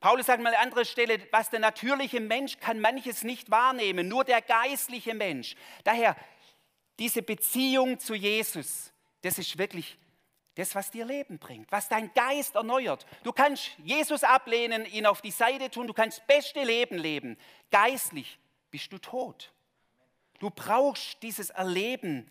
Paulus 0.00 0.26
sagt 0.26 0.42
mal 0.42 0.54
an 0.54 0.62
anderer 0.62 0.86
Stelle, 0.86 1.20
was 1.30 1.50
der 1.50 1.60
natürliche 1.60 2.20
Mensch 2.20 2.58
kann 2.58 2.80
manches 2.80 3.22
nicht 3.22 3.50
wahrnehmen, 3.50 4.08
nur 4.08 4.24
der 4.24 4.40
geistliche 4.40 5.14
Mensch. 5.14 5.54
Daher, 5.84 6.16
diese 6.98 7.22
Beziehung 7.22 7.98
zu 7.98 8.14
Jesus, 8.14 8.92
das 9.20 9.38
ist 9.38 9.58
wirklich 9.58 9.98
das, 10.54 10.74
was 10.74 10.90
dir 10.90 11.04
Leben 11.04 11.38
bringt, 11.38 11.70
was 11.70 11.88
dein 11.88 12.12
Geist 12.14 12.54
erneuert. 12.54 13.06
Du 13.22 13.32
kannst 13.32 13.70
Jesus 13.78 14.24
ablehnen, 14.24 14.86
ihn 14.86 15.06
auf 15.06 15.20
die 15.20 15.30
Seite 15.30 15.70
tun, 15.70 15.86
du 15.86 15.94
kannst 15.94 16.26
beste 16.26 16.64
Leben 16.64 16.98
leben. 16.98 17.36
Geistlich 17.70 18.38
bist 18.70 18.92
du 18.92 18.98
tot. 18.98 19.52
Du 20.38 20.50
brauchst 20.50 21.22
dieses 21.22 21.50
Erleben 21.50 22.30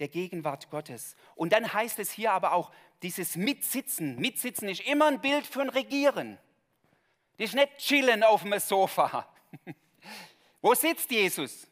der 0.00 0.08
Gegenwart 0.08 0.70
Gottes. 0.70 1.16
Und 1.34 1.52
dann 1.52 1.72
heißt 1.72 1.98
es 1.98 2.10
hier 2.10 2.32
aber 2.32 2.52
auch, 2.52 2.72
dieses 3.02 3.36
Mitsitzen. 3.36 4.16
Mitsitzen 4.16 4.68
ist 4.68 4.80
immer 4.80 5.06
ein 5.06 5.20
Bild 5.20 5.46
für 5.46 5.60
ein 5.60 5.68
Regieren. 5.68 6.38
Das 7.38 7.48
ist 7.48 7.54
nicht 7.54 7.78
chillen 7.78 8.22
auf 8.22 8.42
dem 8.42 8.58
Sofa. 8.58 9.26
Wo 10.60 10.74
sitzt 10.74 11.10
Jesus? 11.10 11.66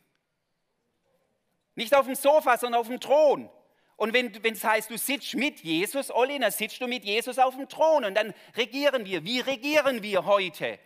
Nicht 1.75 1.95
auf 1.95 2.07
dem 2.07 2.15
Sofa, 2.15 2.57
sondern 2.59 2.81
auf 2.81 2.89
dem 2.89 3.01
Thron. 3.01 3.49
Und 3.97 4.15
wenn 4.15 4.55
es 4.55 4.65
heißt, 4.65 4.91
du 4.91 4.97
sitzt 4.97 5.35
mit 5.35 5.61
Jesus, 5.61 6.11
Olli, 6.11 6.39
dann 6.39 6.51
sitzt 6.51 6.81
du 6.81 6.87
mit 6.87 7.05
Jesus 7.05 7.39
auf 7.39 7.55
dem 7.55 7.69
Thron 7.69 8.07
und 8.07 8.15
dann 8.15 8.33
regieren 8.57 9.05
wir. 9.05 9.25
Wie 9.25 9.41
regieren 9.41 10.03
wir 10.03 10.25
heute? 10.25 10.79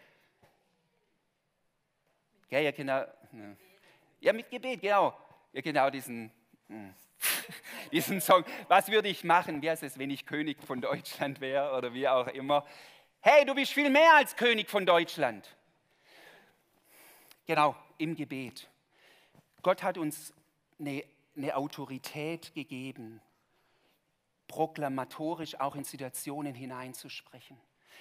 Ja, 2.51 2.59
ja, 2.59 2.73
genau. 2.73 3.05
Ja, 4.21 4.33
mit 4.33 4.51
Gebet, 4.51 4.81
genau. 4.81 5.17
Ja, 5.53 5.61
genau 5.61 5.91
diesen, 5.91 6.31
hm, 6.67 6.93
diesen 7.93 8.21
Song. 8.21 8.45
Was 8.69 8.89
würde 8.89 9.09
ich 9.09 9.23
machen, 9.23 9.63
heißt 9.63 9.85
es, 9.85 9.99
wenn 9.99 10.11
ich 10.11 10.27
König 10.27 10.63
von 10.65 10.81
Deutschland 10.81 11.41
wäre 11.41 11.77
oder 11.77 11.95
wie 11.95 12.09
auch 12.09 12.27
immer? 12.27 12.67
Hey, 13.25 13.47
du 13.47 13.55
bist 13.55 13.73
viel 13.73 13.89
mehr 13.89 14.17
als 14.17 14.37
König 14.37 14.69
von 14.69 14.85
Deutschland. 14.85 15.57
Genau, 17.47 17.75
im 17.97 18.15
Gebet. 18.15 18.69
Gott 19.63 19.83
hat 19.83 19.97
uns 19.97 20.35
eine, 20.79 21.03
eine 21.35 21.57
Autorität 21.57 22.53
gegeben, 22.55 23.23
proklamatorisch 24.47 25.59
auch 25.59 25.75
in 25.75 25.85
Situationen 25.85 26.55
hineinzusprechen. 26.55 27.59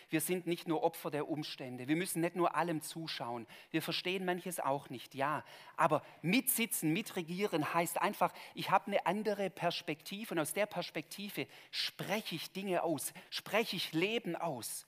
Wir 0.09 0.19
sind 0.19 0.45
nicht 0.45 0.67
nur 0.67 0.83
Opfer 0.83 1.09
der 1.09 1.29
Umstände. 1.29 1.87
Wir 1.87 1.95
müssen 1.95 2.19
nicht 2.19 2.35
nur 2.35 2.55
allem 2.57 2.81
zuschauen. 2.81 3.47
Wir 3.71 3.81
verstehen 3.81 4.25
manches 4.25 4.59
auch 4.59 4.89
nicht, 4.89 5.15
ja. 5.15 5.45
Aber 5.77 6.03
mitsitzen, 6.21 6.91
mitregieren 6.91 7.73
heißt 7.73 8.01
einfach, 8.01 8.33
ich 8.55 8.71
habe 8.71 8.87
eine 8.87 9.05
andere 9.05 9.49
Perspektive 9.49 10.33
und 10.33 10.39
aus 10.39 10.51
der 10.51 10.65
Perspektive 10.65 11.47
spreche 11.71 12.35
ich 12.35 12.51
Dinge 12.51 12.83
aus, 12.83 13.13
spreche 13.29 13.77
ich 13.77 13.93
Leben 13.93 14.35
aus. 14.35 14.85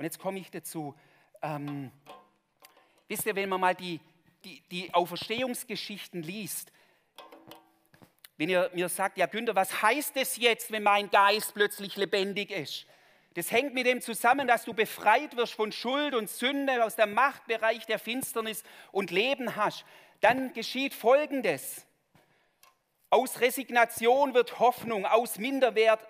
Und 0.00 0.04
jetzt 0.04 0.18
komme 0.18 0.38
ich 0.38 0.50
dazu. 0.50 0.94
Ähm, 1.42 1.90
wisst 3.06 3.26
ihr, 3.26 3.36
wenn 3.36 3.50
man 3.50 3.60
mal 3.60 3.74
die, 3.74 4.00
die, 4.44 4.62
die 4.70 4.94
Auferstehungsgeschichten 4.94 6.22
liest, 6.22 6.72
wenn 8.38 8.48
ihr 8.48 8.70
mir 8.72 8.88
sagt, 8.88 9.18
ja 9.18 9.26
Günther, 9.26 9.54
was 9.54 9.82
heißt 9.82 10.16
es 10.16 10.38
jetzt, 10.38 10.72
wenn 10.72 10.84
mein 10.84 11.10
Geist 11.10 11.52
plötzlich 11.52 11.96
lebendig 11.96 12.50
ist? 12.50 12.86
Das 13.34 13.50
hängt 13.50 13.74
mit 13.74 13.84
dem 13.84 14.00
zusammen, 14.00 14.48
dass 14.48 14.64
du 14.64 14.72
befreit 14.72 15.36
wirst 15.36 15.52
von 15.52 15.70
Schuld 15.70 16.14
und 16.14 16.30
Sünde 16.30 16.82
aus 16.82 16.96
dem 16.96 17.12
Machtbereich 17.12 17.84
der 17.84 17.98
Finsternis 17.98 18.62
und 18.92 19.10
Leben 19.10 19.54
hast. 19.54 19.84
Dann 20.22 20.54
geschieht 20.54 20.94
Folgendes. 20.94 21.84
Aus 23.10 23.42
Resignation 23.42 24.32
wird 24.32 24.60
Hoffnung, 24.60 25.04
aus 25.04 25.36
Minderwert 25.36 26.00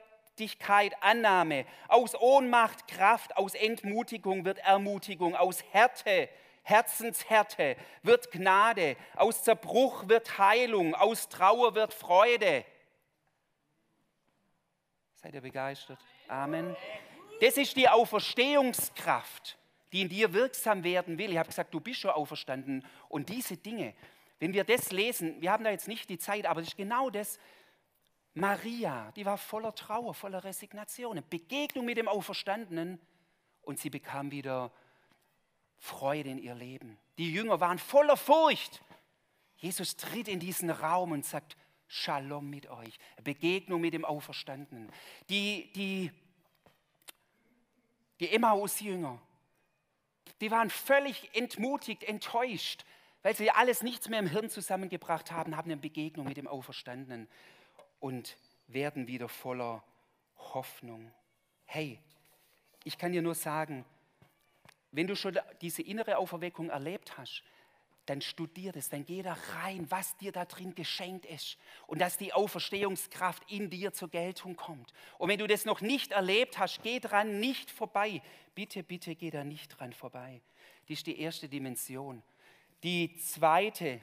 Leichtigkeit 0.41 0.95
Annahme, 1.03 1.67
aus 1.87 2.15
Ohnmacht 2.19 2.89
Kraft, 2.89 3.37
aus 3.37 3.55
Entmutigung 3.55 4.47
wird 4.47 4.59
Ermutigung, 4.59 5.37
aus 5.37 5.63
Härte 5.71 6.31
Herzenshärte 6.63 7.77
wird 8.03 8.31
Gnade, 8.31 8.97
aus 9.17 9.45
Zerbruch 9.45 10.09
wird 10.09 10.39
Heilung, 10.39 10.95
aus 10.95 11.29
Trauer 11.29 11.75
wird 11.75 11.93
Freude. 11.93 12.65
Seid 15.15 15.35
ihr 15.35 15.41
begeistert? 15.41 15.99
Amen. 16.29 16.75
Das 17.41 17.57
ist 17.57 17.77
die 17.77 17.89
Auferstehungskraft, 17.89 19.59
die 19.93 20.03
in 20.03 20.09
dir 20.09 20.33
wirksam 20.33 20.85
werden 20.85 21.19
will. 21.19 21.33
Ich 21.33 21.39
habe 21.39 21.49
gesagt, 21.49 21.75
du 21.75 21.81
bist 21.81 22.01
schon 22.01 22.13
auferstanden. 22.13 22.87
Und 23.09 23.29
diese 23.29 23.57
Dinge, 23.57 23.95
wenn 24.39 24.55
wir 24.55 24.65
das 24.65 24.91
lesen, 24.91 25.41
wir 25.41 25.53
haben 25.53 25.65
da 25.65 25.71
jetzt 25.71 25.89
nicht 25.89 26.09
die 26.09 26.19
Zeit, 26.19 26.47
aber 26.47 26.61
es 26.61 26.69
ist 26.69 26.77
genau 26.77 27.11
das. 27.11 27.39
Maria, 28.35 29.11
die 29.13 29.27
war 29.27 29.39
voller 29.39 29.75
Trauer, 29.75 30.15
voller 30.15 30.45
Resignation, 30.45 31.13
eine 31.13 31.23
Begegnung 31.23 31.85
mit 31.85 31.97
dem 31.97 32.09
Auferstandenen 32.09 33.01
und 33.63 33.79
sie 33.79 33.91
bekam 33.91 34.31
wieder 34.31 34.73
Freude 35.79 36.31
in 36.31 36.39
ihr 36.39 36.55
Leben. 36.55 36.99
Die 37.19 37.33
Jünger 37.33 37.61
waren 37.61 37.79
voller 37.79 38.17
Furcht. 38.17 38.83
Jesus 39.57 39.97
tritt 39.97 40.29
in 40.29 40.41
diesen 40.41 40.71
Raum 40.71 41.13
und 41.13 41.25
sagt, 41.25 41.57
Shalom 41.93 42.49
mit 42.49 42.71
euch, 42.71 42.97
Begegnung 43.25 43.81
mit 43.81 43.95
dem 43.95 44.05
Auferstandenen. 44.05 44.93
Die, 45.29 45.73
die, 45.73 46.13
die 48.21 48.31
Emmaus-Jünger, 48.31 49.21
die 50.41 50.53
waren 50.53 50.71
völlig 50.71 51.35
entmutigt, 51.35 52.05
enttäuscht, 52.05 52.85
weil 53.23 53.35
sie 53.35 53.51
alles 53.51 53.83
nichts 53.83 54.09
mehr 54.09 54.21
im 54.21 54.29
Hirn 54.29 54.49
zusammengebracht 54.49 55.33
haben, 55.33 55.57
haben 55.57 55.69
eine 55.69 55.81
Begegnung 55.81 56.29
mit 56.29 56.37
dem 56.37 56.47
Auferstandenen 56.47 57.27
und 58.01 58.37
werden 58.67 59.07
wieder 59.07 59.29
voller 59.29 59.85
Hoffnung. 60.37 61.13
Hey, 61.67 62.01
ich 62.85 62.99
kann 62.99 63.13
dir 63.13 63.23
nur 63.23 63.35
sagen, 63.35 63.85
wenn 64.91 65.07
du 65.07 65.15
schon 65.15 65.39
diese 65.61 65.83
innere 65.83 66.19
Auferweckung 66.19 66.71
erlebt 66.71 67.17
hast, 67.17 67.45
dann 68.07 68.21
studier 68.21 68.73
das, 68.73 68.89
dann 68.89 69.05
geh 69.05 69.23
da 69.23 69.37
rein, 69.55 69.89
was 69.89 70.17
dir 70.17 70.33
da 70.33 70.45
drin 70.45 70.75
geschenkt 70.75 71.27
ist 71.27 71.57
und 71.87 72.01
dass 72.01 72.17
die 72.17 72.33
Auferstehungskraft 72.33 73.49
in 73.49 73.71
dir 73.71 73.93
zur 73.93 74.09
Geltung 74.09 74.57
kommt. 74.57 74.93
Und 75.19 75.29
wenn 75.29 75.39
du 75.39 75.47
das 75.47 75.65
noch 75.65 75.81
nicht 75.81 76.11
erlebt 76.11 76.59
hast, 76.59 76.83
geh 76.83 76.99
dran 76.99 77.39
nicht 77.39 77.71
vorbei. 77.71 78.21
Bitte, 78.57 78.83
bitte 78.83 79.15
geh 79.15 79.31
da 79.31 79.45
nicht 79.45 79.69
dran 79.69 79.93
vorbei. 79.93 80.41
Das 80.89 80.99
ist 80.99 81.07
die 81.07 81.21
erste 81.21 81.49
Dimension. 81.49 82.23
Die 82.83 83.15
zweite 83.17 84.01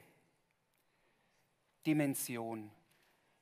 Dimension, 1.86 2.70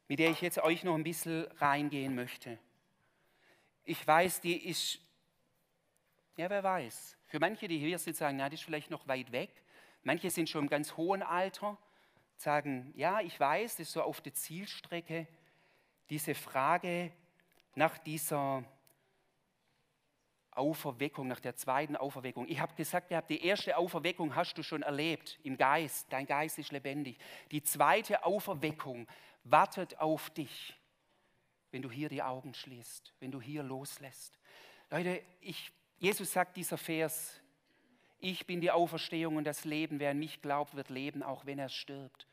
mit 0.09 0.19
der 0.19 0.31
ich 0.31 0.41
jetzt 0.41 0.59
euch 0.59 0.85
noch 0.85 0.95
ein 0.95 1.03
bisschen 1.03 1.47
reingehen 1.59 2.15
möchte. 2.15 2.59
Ich 3.85 4.07
weiß, 4.07 4.41
die 4.41 4.69
ist, 4.69 4.99
ja, 6.37 6.51
wer 6.51 6.63
weiß. 6.63 7.17
Für 7.27 7.41
manche, 7.41 7.69
die 7.69 7.79
hier 7.79 7.99
sitzen, 7.99 8.19
sagen, 8.19 8.37
na, 8.37 8.49
das 8.49 8.61
ist 8.61 8.65
vielleicht 8.65 8.91
noch 8.91 9.07
weit 9.09 9.33
weg. 9.33 9.51
Manche 10.03 10.31
sind 10.31 10.49
schon 10.49 10.65
im 10.65 10.71
ganz 10.71 10.97
hohen 10.97 11.23
Alter, 11.23 11.77
sagen, 12.37 12.93
ja, 12.97 13.21
ich 13.21 13.39
weiß, 13.39 13.77
das 13.77 13.89
ist 13.89 13.93
so 13.93 14.03
auf 14.03 14.21
der 14.21 14.35
Zielstrecke, 14.35 15.27
diese 16.11 16.35
Frage 16.35 17.13
nach 17.75 17.99
dieser 17.99 18.65
Auferweckung, 20.57 21.29
nach 21.29 21.41
der 21.41 21.55
zweiten 21.55 21.97
Auferweckung. 21.97 22.49
Ich 22.49 22.61
habe 22.61 22.75
gesagt, 22.75 23.11
ja, 23.11 23.21
die 23.21 23.45
erste 23.45 23.77
Auferweckung 23.77 24.35
hast 24.35 24.57
du 24.57 24.63
schon 24.63 24.83
erlebt 24.83 25.39
im 25.43 25.57
Geist. 25.57 26.07
Dein 26.11 26.27
Geist 26.27 26.59
ist 26.59 26.73
lebendig. 26.73 27.19
Die 27.51 27.63
zweite 27.63 28.25
Auferweckung 28.25 29.07
wartet 29.51 29.99
auf 29.99 30.31
dich, 30.31 30.77
wenn 31.71 31.83
du 31.83 31.91
hier 31.91 32.09
die 32.09 32.23
Augen 32.23 32.55
schließt, 32.55 33.15
wenn 33.21 33.31
du 33.31 33.41
hier 33.41 33.63
loslässt. 33.63 34.39
Leute, 34.91 35.23
ich, 35.41 35.73
Jesus 35.99 36.33
sagt 36.33 36.57
dieser 36.57 36.79
Vers, 36.79 37.41
ich 38.19 38.47
bin 38.47 38.61
die 38.61 38.71
Auferstehung 38.71 39.37
und 39.37 39.45
das 39.45 39.65
Leben. 39.65 40.01
Wer 40.01 40.11
an 40.11 40.19
mich 40.19 40.41
glaubt, 40.41 40.75
wird 40.75 40.91
leben, 40.91 41.23
auch 41.23 41.47
wenn 41.47 41.59
er 41.59 41.69
stirbt. 41.69 42.27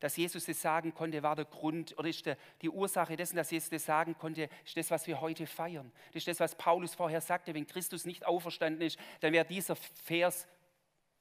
Dass 0.00 0.16
Jesus 0.16 0.46
das 0.46 0.62
sagen 0.62 0.94
konnte, 0.94 1.22
war 1.22 1.34
der 1.34 1.44
Grund 1.44 1.96
oder 1.98 2.08
ist 2.08 2.26
der, 2.26 2.36
die 2.62 2.70
Ursache 2.70 3.16
dessen, 3.16 3.36
dass 3.36 3.50
Jesus 3.50 3.70
das 3.70 3.84
sagen 3.84 4.16
konnte, 4.16 4.48
ist 4.64 4.76
das, 4.76 4.90
was 4.90 5.06
wir 5.06 5.20
heute 5.20 5.46
feiern. 5.46 5.90
Das 6.08 6.16
ist 6.16 6.28
das, 6.28 6.40
was 6.40 6.54
Paulus 6.54 6.94
vorher 6.94 7.20
sagte. 7.20 7.54
Wenn 7.54 7.66
Christus 7.66 8.04
nicht 8.04 8.24
auferstanden 8.24 8.82
ist, 8.82 8.98
dann 9.20 9.32
wäre 9.32 9.44
dieser 9.44 9.74
Vers 9.76 10.46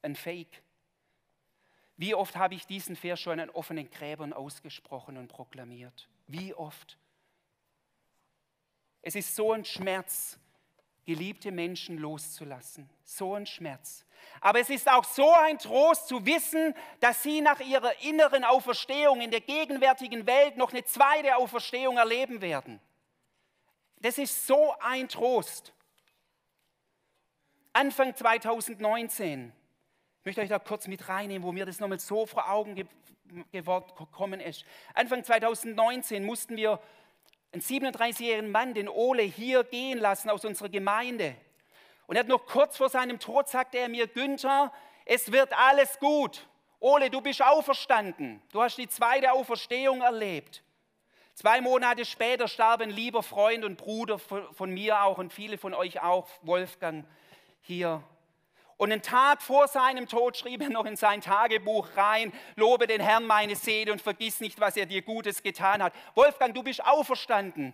ein 0.03 0.15
Fake. 0.15 0.61
Wie 1.97 2.13
oft 2.13 2.35
habe 2.35 2.53
ich 2.53 2.67
diesen 2.67 2.95
Vers 2.95 3.19
schon 3.19 3.39
an 3.39 3.49
offenen 3.49 3.89
Gräbern 3.89 4.31
ausgesprochen 4.31 5.17
und 5.17 5.27
proklamiert? 5.27 6.07
Wie 6.27 6.53
oft? 6.53 6.97
Es 9.01 9.15
ist 9.15 9.35
so 9.35 9.51
ein 9.51 9.65
Schmerz, 9.65 10.37
geliebte 11.05 11.51
Menschen 11.51 11.97
loszulassen. 11.97 12.87
So 13.03 13.33
ein 13.33 13.47
Schmerz. 13.47 14.05
Aber 14.41 14.59
es 14.59 14.69
ist 14.69 14.89
auch 14.89 15.05
so 15.05 15.31
ein 15.33 15.57
Trost 15.57 16.07
zu 16.07 16.25
wissen, 16.25 16.75
dass 16.99 17.23
sie 17.23 17.41
nach 17.41 17.59
ihrer 17.61 17.99
inneren 18.01 18.43
Auferstehung 18.43 19.21
in 19.21 19.31
der 19.31 19.41
gegenwärtigen 19.41 20.27
Welt 20.27 20.57
noch 20.57 20.71
eine 20.71 20.83
zweite 20.83 21.37
Auferstehung 21.37 21.97
erleben 21.97 22.41
werden. 22.41 22.79
Das 23.99 24.17
ist 24.17 24.45
so 24.45 24.75
ein 24.79 25.07
Trost. 25.09 25.73
Anfang 27.73 28.15
2019, 28.15 29.51
ich 29.51 29.66
möchte 30.27 30.41
euch 30.41 30.49
da 30.49 30.59
kurz 30.59 30.87
mit 30.87 31.07
reinnehmen, 31.07 31.41
wo 31.47 31.53
mir 31.53 31.65
das 31.65 31.79
nochmal 31.79 32.01
so 32.01 32.25
vor 32.25 32.49
Augen 32.49 32.75
gekommen 33.53 34.41
ist. 34.41 34.65
Anfang 34.93 35.23
2019 35.23 36.25
mussten 36.25 36.57
wir 36.57 36.81
einen 37.53 37.61
37-jährigen 37.61 38.51
Mann, 38.51 38.73
den 38.73 38.89
Ole, 38.89 39.23
hier 39.23 39.63
gehen 39.63 39.97
lassen 39.99 40.29
aus 40.29 40.43
unserer 40.43 40.67
Gemeinde. 40.67 41.33
Und 42.07 42.17
er 42.17 42.19
hat 42.19 42.27
noch 42.27 42.45
kurz 42.45 42.75
vor 42.75 42.89
seinem 42.89 43.19
Tod 43.19 43.47
sagte 43.47 43.77
er 43.77 43.87
mir, 43.87 44.05
Günther, 44.07 44.73
es 45.05 45.31
wird 45.31 45.57
alles 45.57 45.97
gut. 45.97 46.45
Ole, 46.81 47.09
du 47.09 47.21
bist 47.21 47.41
auferstanden. 47.41 48.41
Du 48.51 48.61
hast 48.61 48.77
die 48.77 48.89
zweite 48.89 49.31
Auferstehung 49.31 50.01
erlebt. 50.01 50.61
Zwei 51.35 51.61
Monate 51.61 52.03
später 52.03 52.49
starb 52.49 52.81
ein 52.81 52.89
lieber 52.89 53.23
Freund 53.23 53.63
und 53.63 53.77
Bruder 53.77 54.19
von 54.19 54.71
mir 54.71 55.03
auch 55.03 55.19
und 55.19 55.31
viele 55.31 55.57
von 55.57 55.73
euch 55.73 56.01
auch, 56.01 56.27
Wolfgang, 56.41 57.05
hier 57.61 58.03
und 58.77 58.91
einen 58.91 59.01
Tag 59.01 59.41
vor 59.41 59.67
seinem 59.67 60.07
Tod 60.07 60.37
schrieb 60.37 60.61
er 60.61 60.69
noch 60.69 60.85
in 60.85 60.95
sein 60.95 61.21
Tagebuch 61.21 61.89
rein, 61.95 62.31
lobe 62.55 62.85
den 62.85 63.01
Herrn 63.01 63.25
meine 63.25 63.55
Seele 63.55 63.91
und 63.91 64.01
vergiss 64.01 64.39
nicht, 64.39 64.59
was 64.59 64.77
er 64.77 64.85
dir 64.85 65.01
Gutes 65.01 65.41
getan 65.41 65.81
hat. 65.81 65.93
Wolfgang, 66.13 66.53
du 66.53 66.61
bist 66.61 66.85
auferstanden. 66.85 67.73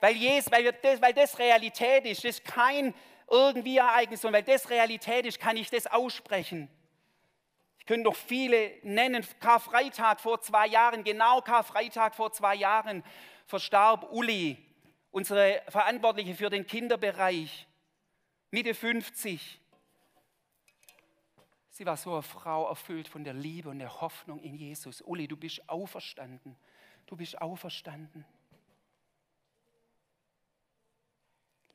Weil, 0.00 0.14
Jesus, 0.14 0.52
weil, 0.52 0.70
das, 0.70 1.00
weil 1.00 1.14
das 1.14 1.38
Realität 1.38 2.04
ist, 2.04 2.22
das 2.22 2.36
ist 2.36 2.44
kein 2.44 2.94
irgendwie 3.30 3.78
Ereignis, 3.78 4.20
sondern 4.20 4.46
weil 4.46 4.54
das 4.54 4.68
Realität 4.68 5.24
ist, 5.26 5.40
kann 5.40 5.56
ich 5.56 5.70
das 5.70 5.86
aussprechen. 5.86 6.68
Ich 7.78 7.86
könnte 7.86 8.04
noch 8.04 8.16
viele 8.16 8.72
nennen. 8.82 9.26
Karfreitag 9.40 10.20
vor 10.20 10.42
zwei 10.42 10.66
Jahren, 10.66 11.02
genau 11.02 11.40
Karfreitag 11.40 12.14
vor 12.14 12.30
zwei 12.30 12.54
Jahren, 12.54 13.02
verstarb 13.46 14.12
Uli, 14.12 14.58
unsere 15.10 15.62
Verantwortliche 15.68 16.34
für 16.34 16.50
den 16.50 16.66
Kinderbereich, 16.66 17.66
Mitte 18.50 18.74
50. 18.74 19.58
Sie 21.78 21.86
war 21.86 21.96
so 21.96 22.12
eine 22.14 22.22
Frau 22.22 22.68
erfüllt 22.68 23.06
von 23.06 23.22
der 23.22 23.34
Liebe 23.34 23.68
und 23.68 23.78
der 23.78 24.00
Hoffnung 24.00 24.40
in 24.40 24.56
Jesus. 24.56 25.00
Uli, 25.00 25.28
du 25.28 25.36
bist 25.36 25.68
auferstanden. 25.68 26.56
Du 27.06 27.14
bist 27.14 27.40
auferstanden. 27.40 28.24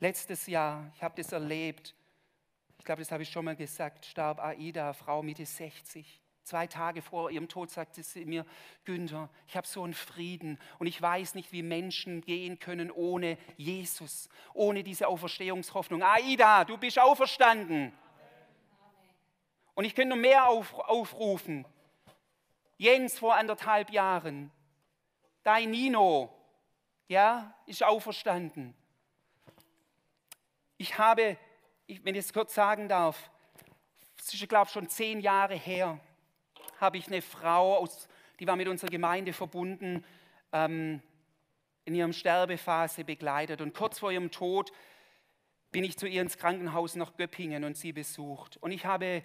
Letztes 0.01 0.45
Jahr, 0.47 0.91
ich 0.93 1.01
habe 1.01 1.15
das 1.15 1.31
erlebt, 1.31 1.95
ich 2.77 2.83
glaube, 2.83 3.01
das 3.01 3.13
habe 3.13 3.23
ich 3.23 3.29
schon 3.29 3.45
mal 3.45 3.55
gesagt, 3.55 4.05
starb 4.05 4.41
Aida, 4.41 4.91
Frau 4.91 5.23
Mitte 5.23 5.45
60. 5.45 6.21
Zwei 6.43 6.67
Tage 6.67 7.01
vor 7.01 7.31
ihrem 7.31 7.47
Tod 7.47 7.71
sagte 7.71 8.03
sie 8.03 8.25
mir, 8.25 8.45
Günther, 8.83 9.29
ich 9.47 9.55
habe 9.55 9.65
so 9.65 9.83
einen 9.83 9.93
Frieden 9.93 10.59
und 10.79 10.87
ich 10.87 11.01
weiß 11.01 11.33
nicht, 11.35 11.53
wie 11.53 11.63
Menschen 11.63 12.19
gehen 12.19 12.59
können 12.59 12.91
ohne 12.91 13.37
Jesus, 13.55 14.27
ohne 14.53 14.83
diese 14.83 15.07
Auferstehungshoffnung. 15.07 16.03
Aida, 16.03 16.65
du 16.65 16.77
bist 16.77 16.99
auferstanden. 16.99 17.93
Und 19.75 19.85
ich 19.85 19.95
könnte 19.95 20.15
noch 20.15 20.21
mehr 20.21 20.47
auf, 20.47 20.73
aufrufen. 20.73 21.65
Jens 22.77 23.19
vor 23.19 23.35
anderthalb 23.35 23.91
Jahren, 23.91 24.51
dein 25.43 25.71
Nino, 25.71 26.33
ja, 27.07 27.53
ist 27.65 27.83
auferstanden. 27.83 28.75
Ich 30.77 30.97
habe, 30.97 31.37
wenn 31.87 32.15
ich 32.15 32.25
es 32.25 32.33
kurz 32.33 32.53
sagen 32.53 32.89
darf, 32.89 33.29
es 34.17 34.33
ist, 34.33 34.49
glaube 34.49 34.67
ich, 34.67 34.73
schon 34.73 34.89
zehn 34.89 35.19
Jahre 35.19 35.55
her, 35.55 35.99
habe 36.79 36.97
ich 36.97 37.07
eine 37.07 37.21
Frau, 37.21 37.77
aus, 37.77 38.07
die 38.39 38.47
war 38.47 38.55
mit 38.55 38.67
unserer 38.67 38.89
Gemeinde 38.89 39.33
verbunden, 39.33 40.05
ähm, 40.51 41.01
in 41.85 41.95
ihrem 41.95 42.13
Sterbephase 42.13 43.03
begleitet. 43.03 43.61
Und 43.61 43.73
kurz 43.73 43.99
vor 43.99 44.11
ihrem 44.11 44.31
Tod 44.31 44.71
bin 45.71 45.83
ich 45.83 45.97
zu 45.97 46.07
ihr 46.07 46.21
ins 46.21 46.37
Krankenhaus 46.37 46.95
nach 46.95 47.15
Göppingen 47.17 47.63
und 47.63 47.75
sie 47.75 47.91
besucht. 47.91 48.57
Und 48.57 48.71
ich 48.71 48.85
habe 48.85 49.23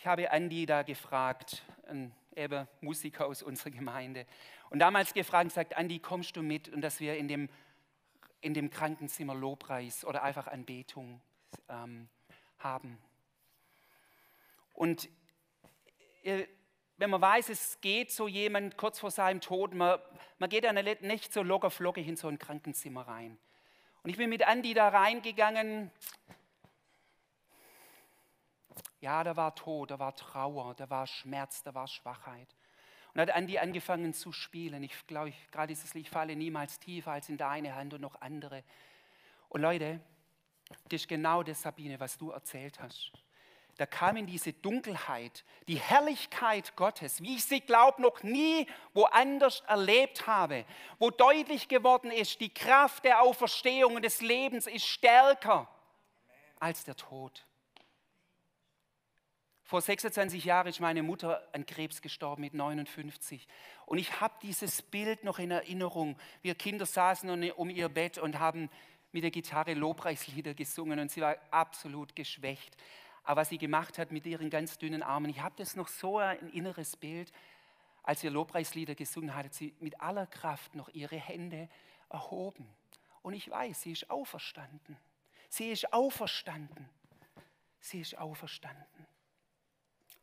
ich 0.00 0.06
habe 0.06 0.30
Andi 0.30 0.64
da 0.64 0.82
gefragt, 0.82 1.62
ein 1.86 2.10
eben 2.34 2.66
Musiker 2.80 3.26
aus 3.26 3.42
unserer 3.42 3.70
Gemeinde, 3.70 4.24
und 4.70 4.78
damals 4.78 5.12
gefragt, 5.12 5.52
sagt, 5.52 5.76
Andi, 5.76 5.98
kommst 5.98 6.36
du 6.36 6.42
mit 6.42 6.70
und 6.70 6.80
dass 6.80 7.00
wir 7.00 7.18
in 7.18 7.28
dem, 7.28 7.50
in 8.40 8.54
dem 8.54 8.70
Krankenzimmer 8.70 9.34
Lobpreis 9.34 10.06
oder 10.06 10.22
einfach 10.22 10.46
Anbetung 10.46 11.20
ähm, 11.68 12.08
haben. 12.60 12.96
Und 14.72 15.10
wenn 16.96 17.10
man 17.10 17.20
weiß, 17.20 17.50
es 17.50 17.78
geht 17.82 18.10
so 18.10 18.26
jemand 18.26 18.78
kurz 18.78 19.00
vor 19.00 19.10
seinem 19.10 19.42
Tod, 19.42 19.74
man, 19.74 19.98
man 20.38 20.48
geht 20.48 20.64
dann 20.64 20.76
nicht 21.02 21.30
so 21.30 21.42
locker 21.42 21.70
flockig 21.70 22.08
in 22.08 22.16
so 22.16 22.28
ein 22.28 22.38
Krankenzimmer 22.38 23.06
rein. 23.06 23.36
Und 24.02 24.08
ich 24.08 24.16
bin 24.16 24.30
mit 24.30 24.46
Andi 24.46 24.72
da 24.72 24.88
reingegangen. 24.88 25.90
Ja, 29.00 29.24
da 29.24 29.36
war 29.36 29.54
Tod, 29.54 29.90
da 29.90 29.98
war 29.98 30.14
Trauer, 30.14 30.74
da 30.74 30.88
war 30.90 31.06
Schmerz, 31.06 31.62
da 31.62 31.74
war 31.74 31.88
Schwachheit. 31.88 32.54
Und 33.12 33.20
hat 33.20 33.30
Andi 33.30 33.58
angefangen 33.58 34.12
zu 34.12 34.30
spielen. 34.30 34.82
Ich 34.82 35.06
glaube, 35.06 35.32
gerade 35.50 35.68
dieses 35.68 35.94
Lied 35.94 36.08
falle 36.08 36.36
niemals 36.36 36.78
tiefer 36.78 37.12
als 37.12 37.28
in 37.28 37.38
deine 37.38 37.74
Hand 37.74 37.94
und 37.94 38.02
noch 38.02 38.20
andere. 38.20 38.62
Und 39.48 39.62
Leute, 39.62 40.00
das 40.88 41.02
ist 41.02 41.08
genau 41.08 41.42
das, 41.42 41.62
Sabine, 41.62 41.98
was 41.98 42.16
du 42.18 42.30
erzählt 42.30 42.78
hast. 42.80 43.10
Da 43.78 43.86
kam 43.86 44.16
in 44.16 44.26
diese 44.26 44.52
Dunkelheit 44.52 45.44
die 45.66 45.80
Herrlichkeit 45.80 46.76
Gottes, 46.76 47.22
wie 47.22 47.36
ich 47.36 47.44
sie, 47.44 47.60
glaube 47.60 48.02
noch 48.02 48.22
nie 48.22 48.66
woanders 48.92 49.60
erlebt 49.60 50.26
habe, 50.26 50.66
wo 50.98 51.10
deutlich 51.10 51.66
geworden 51.66 52.10
ist, 52.10 52.40
die 52.40 52.52
Kraft 52.52 53.04
der 53.04 53.22
Auferstehung 53.22 53.94
und 53.94 54.04
des 54.04 54.20
Lebens 54.20 54.66
ist 54.66 54.86
stärker 54.86 55.66
als 56.58 56.84
der 56.84 56.94
Tod. 56.94 57.46
Vor 59.70 59.80
26 59.80 60.46
Jahren 60.46 60.66
ist 60.66 60.80
meine 60.80 61.04
Mutter 61.04 61.46
an 61.52 61.64
Krebs 61.64 62.02
gestorben 62.02 62.42
mit 62.42 62.54
59. 62.54 63.46
Und 63.86 63.98
ich 63.98 64.20
habe 64.20 64.34
dieses 64.42 64.82
Bild 64.82 65.22
noch 65.22 65.38
in 65.38 65.52
Erinnerung. 65.52 66.16
Wir 66.42 66.56
Kinder 66.56 66.84
saßen 66.84 67.52
um 67.52 67.70
ihr 67.70 67.88
Bett 67.88 68.18
und 68.18 68.40
haben 68.40 68.68
mit 69.12 69.22
der 69.22 69.30
Gitarre 69.30 69.74
Lobpreislieder 69.74 70.54
gesungen 70.54 70.98
und 70.98 71.12
sie 71.12 71.20
war 71.20 71.36
absolut 71.52 72.16
geschwächt. 72.16 72.76
Aber 73.22 73.42
was 73.42 73.50
sie 73.50 73.58
gemacht 73.58 73.96
hat 73.98 74.10
mit 74.10 74.26
ihren 74.26 74.50
ganz 74.50 74.76
dünnen 74.76 75.04
Armen, 75.04 75.30
ich 75.30 75.40
habe 75.40 75.54
das 75.56 75.76
noch 75.76 75.86
so 75.86 76.18
ein 76.18 76.50
inneres 76.50 76.96
Bild, 76.96 77.30
als 78.02 78.24
wir 78.24 78.32
Lobpreislieder 78.32 78.96
gesungen 78.96 79.36
hat, 79.36 79.44
hat 79.44 79.54
sie 79.54 79.72
mit 79.78 80.00
aller 80.00 80.26
Kraft 80.26 80.74
noch 80.74 80.88
ihre 80.88 81.14
Hände 81.14 81.68
erhoben. 82.08 82.68
Und 83.22 83.34
ich 83.34 83.48
weiß, 83.48 83.82
sie 83.82 83.92
ist 83.92 84.10
auferstanden. 84.10 84.96
Sie 85.48 85.70
ist 85.70 85.92
auferstanden. 85.92 86.88
Sie 87.78 88.00
ist 88.00 88.18
auferstanden. 88.18 89.06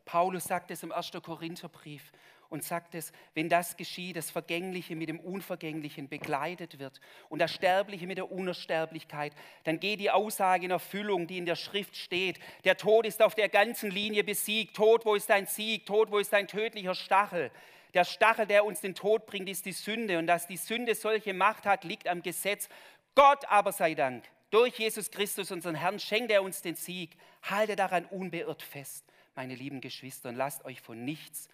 Paulus 0.07 0.45
sagt 0.45 0.71
es 0.71 0.83
im 0.83 0.93
1. 0.93 1.11
Korintherbrief 1.21 2.13
und 2.47 2.63
sagt 2.63 2.95
es, 2.95 3.11
wenn 3.33 3.49
das 3.49 3.75
geschieht, 3.75 4.15
das 4.15 4.31
Vergängliche 4.31 4.95
mit 4.95 5.09
dem 5.09 5.19
Unvergänglichen 5.19 6.07
begleitet 6.07 6.79
wird 6.79 7.01
und 7.27 7.39
das 7.39 7.53
Sterbliche 7.53 8.07
mit 8.07 8.17
der 8.17 8.31
Unersterblichkeit, 8.31 9.33
dann 9.65 9.81
geht 9.81 9.99
die 9.99 10.09
Aussage 10.09 10.63
in 10.63 10.71
Erfüllung, 10.71 11.27
die 11.27 11.37
in 11.37 11.45
der 11.45 11.57
Schrift 11.57 11.97
steht. 11.97 12.39
Der 12.63 12.77
Tod 12.77 13.05
ist 13.05 13.21
auf 13.21 13.35
der 13.35 13.49
ganzen 13.49 13.91
Linie 13.91 14.23
besiegt. 14.23 14.77
Tod, 14.77 15.05
wo 15.05 15.13
ist 15.13 15.29
dein 15.29 15.45
Sieg? 15.45 15.85
Tod, 15.85 16.09
wo 16.09 16.19
ist 16.19 16.31
dein 16.31 16.47
tödlicher 16.47 16.95
Stachel? 16.95 17.51
Der 17.93 18.05
Stachel, 18.05 18.47
der 18.47 18.63
uns 18.63 18.79
den 18.79 18.95
Tod 18.95 19.25
bringt, 19.25 19.49
ist 19.49 19.65
die 19.65 19.73
Sünde. 19.73 20.19
Und 20.19 20.27
dass 20.27 20.47
die 20.47 20.55
Sünde 20.55 20.95
solche 20.95 21.33
Macht 21.33 21.65
hat, 21.65 21.83
liegt 21.83 22.07
am 22.07 22.23
Gesetz. 22.23 22.69
Gott 23.13 23.43
aber 23.49 23.73
sei 23.73 23.93
Dank. 23.93 24.23
Durch 24.51 24.79
Jesus 24.79 25.11
Christus, 25.11 25.51
unseren 25.51 25.75
Herrn, 25.75 25.99
schenkt 25.99 26.31
er 26.31 26.43
uns 26.43 26.61
den 26.61 26.75
Sieg. 26.75 27.17
Halte 27.43 27.75
daran 27.75 28.05
unbeirrt 28.05 28.63
fest 28.63 29.03
meine 29.37 29.55
lieben 29.55 29.81
Geschwister, 29.81 30.29
und 30.29 30.35
lasst 30.35 30.65
euch 30.65 30.81
von 30.81 31.05
nichts 31.05 31.47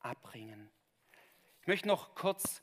abbringen. 0.00 0.68
Ich 1.60 1.68
möchte 1.68 1.86
noch 1.86 2.14
kurz 2.16 2.62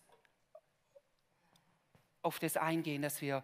auf 2.21 2.39
das 2.39 2.57
eingehen, 2.57 3.01
dass 3.01 3.21
wir, 3.21 3.43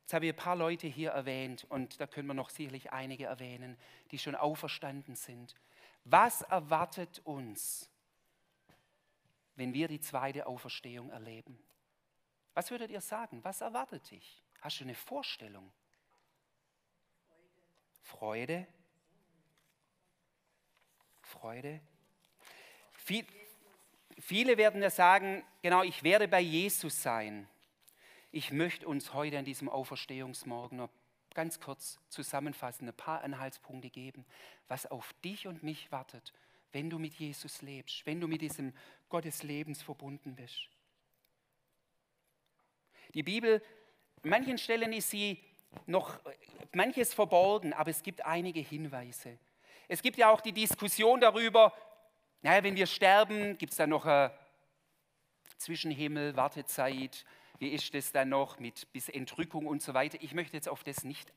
jetzt 0.00 0.12
habe 0.12 0.26
ich 0.26 0.32
ein 0.32 0.36
paar 0.36 0.56
Leute 0.56 0.88
hier 0.88 1.12
erwähnt 1.12 1.64
und 1.68 2.00
da 2.00 2.06
können 2.08 2.26
wir 2.26 2.34
noch 2.34 2.50
sicherlich 2.50 2.92
einige 2.92 3.26
erwähnen, 3.26 3.78
die 4.10 4.18
schon 4.18 4.34
auferstanden 4.34 5.14
sind. 5.14 5.54
Was 6.04 6.42
erwartet 6.42 7.20
uns, 7.20 7.88
wenn 9.54 9.72
wir 9.74 9.86
die 9.86 10.00
zweite 10.00 10.46
Auferstehung 10.46 11.10
erleben? 11.10 11.62
Was 12.54 12.72
würdet 12.72 12.90
ihr 12.90 13.00
sagen? 13.00 13.44
Was 13.44 13.60
erwartet 13.60 14.10
dich? 14.10 14.42
Hast 14.60 14.80
du 14.80 14.84
eine 14.84 14.96
Vorstellung? 14.96 15.72
Freude. 18.00 18.66
Freude? 18.66 18.81
Freude? 21.32 21.80
Viel, 22.92 23.26
viele 24.18 24.56
werden 24.58 24.82
ja 24.82 24.90
sagen, 24.90 25.42
genau, 25.62 25.82
ich 25.82 26.02
werde 26.02 26.28
bei 26.28 26.40
Jesus 26.40 27.02
sein. 27.02 27.48
Ich 28.30 28.52
möchte 28.52 28.86
uns 28.86 29.12
heute 29.14 29.38
an 29.38 29.44
diesem 29.44 29.68
Auferstehungsmorgen 29.68 30.78
noch 30.78 30.90
ganz 31.34 31.58
kurz 31.58 31.98
zusammenfassen, 32.08 32.86
ein 32.86 32.94
paar 32.94 33.22
Anhaltspunkte 33.22 33.88
geben, 33.88 34.26
was 34.68 34.86
auf 34.86 35.14
dich 35.24 35.46
und 35.46 35.62
mich 35.62 35.90
wartet, 35.90 36.32
wenn 36.72 36.90
du 36.90 36.98
mit 36.98 37.14
Jesus 37.14 37.62
lebst, 37.62 38.04
wenn 38.04 38.20
du 38.20 38.28
mit 38.28 38.42
diesem 38.42 38.74
Gott 39.08 39.24
des 39.24 39.42
Lebens 39.42 39.82
verbunden 39.82 40.34
bist. 40.34 40.68
Die 43.14 43.22
Bibel, 43.22 43.62
an 44.22 44.30
manchen 44.30 44.58
Stellen 44.58 44.92
ist 44.92 45.10
sie 45.10 45.42
noch 45.86 46.20
manches 46.72 47.14
verborgen, 47.14 47.72
aber 47.72 47.90
es 47.90 48.02
gibt 48.02 48.24
einige 48.24 48.60
Hinweise. 48.60 49.38
Es 49.88 50.02
gibt 50.02 50.16
ja 50.18 50.30
auch 50.30 50.40
die 50.40 50.52
Diskussion 50.52 51.20
darüber, 51.20 51.72
naja, 52.42 52.62
wenn 52.64 52.76
wir 52.76 52.86
sterben, 52.86 53.56
gibt 53.58 53.72
es 53.72 53.76
dann 53.76 53.90
noch 53.90 54.04
eine 54.04 54.32
Zwischenhimmel, 55.58 56.36
Wartezeit, 56.36 57.24
wie 57.58 57.68
ist 57.68 57.94
das 57.94 58.10
dann 58.10 58.30
noch 58.30 58.58
mit 58.58 58.92
bis 58.92 59.08
Entrückung 59.08 59.66
und 59.66 59.80
so 59.80 59.94
weiter. 59.94 60.18
Ich 60.20 60.34
möchte 60.34 60.56
jetzt 60.56 60.68
auf 60.68 60.82
das 60.82 61.04
nicht 61.04 61.32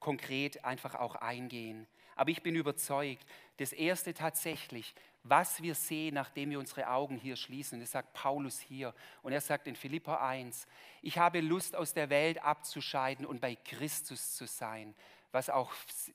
konkret 0.00 0.64
einfach 0.64 0.94
auch 0.94 1.16
eingehen. 1.16 1.86
Aber 2.16 2.30
ich 2.30 2.42
bin 2.42 2.56
überzeugt, 2.56 3.26
das 3.58 3.72
Erste 3.72 4.14
tatsächlich, 4.14 4.94
was 5.22 5.62
wir 5.62 5.74
sehen, 5.74 6.14
nachdem 6.14 6.50
wir 6.50 6.58
unsere 6.58 6.88
Augen 6.88 7.16
hier 7.16 7.36
schließen, 7.36 7.78
das 7.80 7.92
sagt 7.92 8.12
Paulus 8.14 8.58
hier 8.58 8.94
und 9.22 9.32
er 9.32 9.40
sagt 9.40 9.66
in 9.66 9.76
Philippa 9.76 10.26
1, 10.26 10.66
ich 11.02 11.18
habe 11.18 11.40
Lust 11.40 11.76
aus 11.76 11.92
der 11.92 12.10
Welt 12.10 12.42
abzuscheiden 12.42 13.26
und 13.26 13.40
bei 13.40 13.54
Christus 13.54 14.34
zu 14.34 14.46
sein 14.46 14.94
was 15.32 15.50
auch 15.50 15.72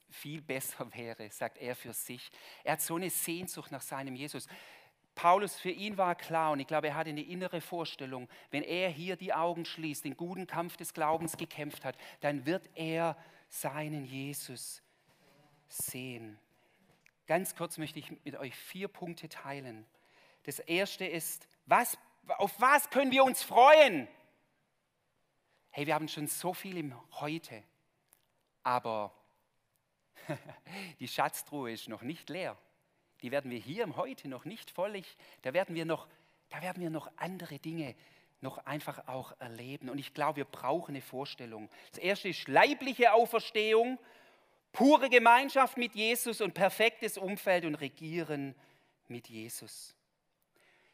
viel 0.10 0.42
besser 0.42 0.88
wäre, 0.96 1.30
sagt 1.32 1.58
er 1.58 1.76
für 1.76 1.94
sich. 1.94 2.32
Er 2.64 2.74
hat 2.74 2.82
so 2.82 2.96
eine 2.96 3.10
Sehnsucht 3.10 3.72
nach 3.72 3.82
seinem 3.82 4.16
Jesus. 4.16 4.48
Paulus, 5.16 5.56
für 5.56 5.70
ihn 5.70 5.98
war 5.98 6.16
klar, 6.16 6.52
und 6.52 6.60
ich 6.60 6.68
glaube, 6.68 6.88
er 6.88 6.96
hatte 6.96 7.12
eine 7.12 7.22
innere 7.22 7.62
Vorstellung, 7.62 8.28
wenn 8.50 8.64
er 8.64 8.90
hier 8.90 9.16
die 9.16 9.34
Augen 9.34 9.64
schließt, 9.64 10.06
den 10.06 10.18
guten 10.18 10.48
Kampf 10.48 10.76
des 10.78 10.94
Glaubens 10.94 11.38
gekämpft 11.38 11.86
hat, 11.86 11.96
dann 12.22 12.46
wird 12.46 12.68
er 12.74 13.16
seinen 13.48 14.06
Jesus 14.06 14.82
sehen. 15.70 16.40
Ganz 17.28 17.56
kurz 17.56 17.78
möchte 17.78 18.00
ich 18.00 18.12
mit 18.24 18.36
euch 18.36 18.56
vier 18.56 18.88
Punkte 18.88 19.30
teilen. 19.30 19.86
Das 20.44 20.60
erste 20.60 21.06
ist, 21.06 21.48
was, 21.66 21.98
auf 22.38 22.60
was 22.60 22.90
können 22.90 23.12
wir 23.12 23.24
uns 23.24 23.44
freuen? 23.44 24.08
Hey, 25.70 25.88
wir 25.88 25.96
haben 25.96 26.08
schon 26.08 26.28
so 26.28 26.54
viel 26.54 26.78
im 26.78 26.94
Heute. 27.20 27.64
Aber 28.64 29.14
die 31.00 31.08
Schatztruhe 31.08 31.72
ist 31.72 31.90
noch 31.90 32.02
nicht 32.02 32.30
leer. 32.30 32.58
Die 33.22 33.32
werden 33.32 33.52
wir 33.52 33.60
hier 33.60 33.84
im 33.84 33.96
Heute 33.96 34.28
noch 34.28 34.46
nicht 34.46 34.72
völlig, 34.72 35.18
da 35.44 35.54
werden 35.54 35.76
wir 35.76 35.86
noch, 35.86 36.08
da 36.50 36.62
werden 36.62 36.82
wir 36.82 36.90
noch 36.90 37.10
andere 37.18 37.60
Dinge 37.60 37.96
noch 38.42 38.58
einfach 38.66 39.08
auch 39.08 39.34
erleben. 39.40 39.90
Und 39.90 39.98
ich 39.98 40.14
glaube, 40.14 40.38
wir 40.38 40.46
brauchen 40.46 40.92
eine 40.92 41.02
Vorstellung. 41.02 41.70
Das 41.92 42.00
erste 42.00 42.28
ist 42.28 42.48
leibliche 42.48 43.14
Auferstehung, 43.14 43.98
pure 44.74 45.10
Gemeinschaft 45.10 45.78
mit 45.78 45.96
Jesus 45.96 46.42
und 46.42 46.54
perfektes 46.54 47.18
Umfeld 47.18 47.64
und 47.64 47.76
Regieren 47.76 48.54
mit 49.08 49.30
Jesus. 49.30 49.96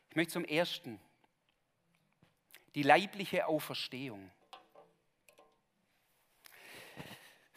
Ich 0.09 0.15
möchte 0.15 0.33
zum 0.33 0.45
ersten 0.45 0.99
die 2.75 2.83
leibliche 2.83 3.47
Auferstehung. 3.47 4.31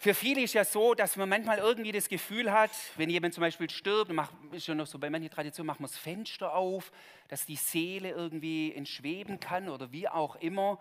Für 0.02 0.14
viele 0.14 0.40
ist 0.40 0.54
ja 0.54 0.64
so, 0.64 0.94
dass 0.94 1.14
man 1.14 1.28
manchmal 1.28 1.58
irgendwie 1.58 1.92
das 1.92 2.08
Gefühl 2.08 2.50
hat, 2.50 2.72
wenn 2.96 3.08
jemand 3.08 3.34
zum 3.34 3.42
Beispiel 3.42 3.70
stirbt, 3.70 4.10
macht, 4.12 4.34
ist 4.50 4.66
ja 4.66 4.74
noch 4.74 4.88
so 4.88 4.98
bei 4.98 5.08
manchen 5.08 5.30
Traditionen, 5.30 5.68
macht 5.68 5.78
man 5.78 5.88
das 5.88 5.96
Fenster 5.96 6.56
auf, 6.56 6.90
dass 7.28 7.46
die 7.46 7.54
Seele 7.54 8.10
irgendwie 8.10 8.74
entschweben 8.74 9.38
kann 9.38 9.68
oder 9.68 9.92
wie 9.92 10.08
auch 10.08 10.34
immer. 10.34 10.80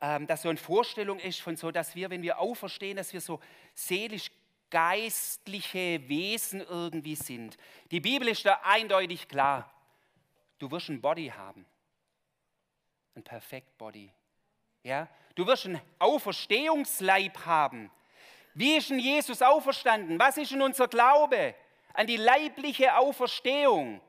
Ähm, 0.00 0.26
dass 0.26 0.42
so 0.42 0.48
eine 0.48 0.58
Vorstellung 0.58 1.20
ist 1.20 1.40
von 1.40 1.54
so, 1.54 1.70
dass 1.70 1.94
wir, 1.94 2.10
wenn 2.10 2.22
wir 2.22 2.40
auferstehen, 2.40 2.96
dass 2.96 3.12
wir 3.12 3.20
so 3.20 3.38
seelisch 3.72 4.32
geistliche 4.68 6.00
Wesen 6.08 6.60
irgendwie 6.60 7.14
sind. 7.14 7.56
Die 7.92 8.00
Bibel 8.00 8.26
ist 8.26 8.44
da 8.44 8.62
eindeutig 8.64 9.28
klar. 9.28 9.72
Du 10.58 10.68
wirst 10.72 10.88
ein 10.88 11.00
Body 11.00 11.28
haben. 11.28 11.64
Ein 13.14 13.22
perfekt 13.22 13.78
Body. 13.78 14.10
Ja? 14.82 15.06
Du 15.36 15.46
wirst 15.46 15.66
einen 15.66 15.80
Auferstehungsleib 16.00 17.46
haben. 17.46 17.92
Wie 18.56 18.78
ist 18.78 18.88
denn 18.88 18.98
Jesus 18.98 19.42
auferstanden? 19.42 20.18
Was 20.18 20.38
ist 20.38 20.50
denn 20.50 20.62
unser 20.62 20.88
Glaube 20.88 21.54
an 21.92 22.06
die 22.06 22.16
leibliche 22.16 22.96
Auferstehung? 22.96 24.00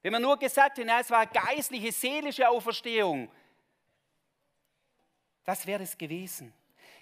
Wenn 0.00 0.12
man 0.12 0.22
nur 0.22 0.38
gesagt 0.38 0.78
hätte, 0.78 0.90
es 0.98 1.10
war 1.10 1.26
geistliche, 1.26 1.92
seelische 1.92 2.48
Auferstehung, 2.48 3.30
was 5.44 5.66
wäre 5.66 5.82
es 5.82 5.98
gewesen? 5.98 6.54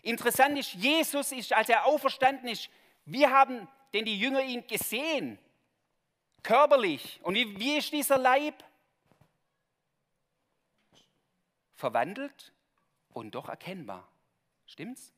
Interessant 0.03 0.59
ist, 0.59 0.73
Jesus 0.75 1.31
ist, 1.31 1.53
als 1.53 1.69
er 1.69 1.87
auferstanden 1.87 2.49
ist, 2.49 2.69
wir 3.05 3.31
haben 3.31 3.69
denn 3.95 4.05
die 4.05 4.19
Jünger 4.19 4.43
ihn 4.43 4.67
gesehen. 4.67 5.39
Körperlich. 6.43 7.21
Und 7.23 7.37
wie, 7.37 7.57
wie 7.57 7.77
ist 7.79 7.93
dieser 7.93 8.19
Leib? 8.19 8.65
Verwandelt 11.77 12.53
und 13.11 13.37
doch 13.37 13.49
erkennbar. 13.49 14.09
Stimmt's? 14.67 15.13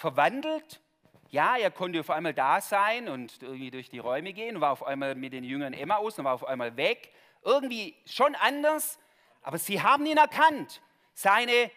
Verwandelt, 0.00 0.80
ja, 1.28 1.58
er 1.58 1.70
konnte 1.70 2.00
auf 2.00 2.08
einmal 2.08 2.32
da 2.32 2.62
sein 2.62 3.06
und 3.06 3.42
irgendwie 3.42 3.70
durch 3.70 3.90
die 3.90 3.98
Räume 3.98 4.32
gehen 4.32 4.58
war 4.62 4.72
auf 4.72 4.82
einmal 4.82 5.14
mit 5.14 5.34
den 5.34 5.44
Jüngern 5.44 5.74
Emmaus 5.74 6.18
und 6.18 6.24
war 6.24 6.32
auf 6.32 6.46
einmal 6.46 6.74
weg. 6.78 7.12
Irgendwie 7.44 7.94
schon 8.06 8.34
anders, 8.36 8.98
aber 9.42 9.58
sie 9.58 9.82
haben 9.82 10.06
ihn 10.06 10.16
erkannt. 10.16 10.80
Seine 11.12 11.70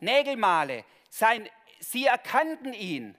Nägelmale, 0.00 0.84
sein, 1.08 1.48
sie 1.78 2.06
erkannten 2.06 2.72
ihn. 2.72 3.16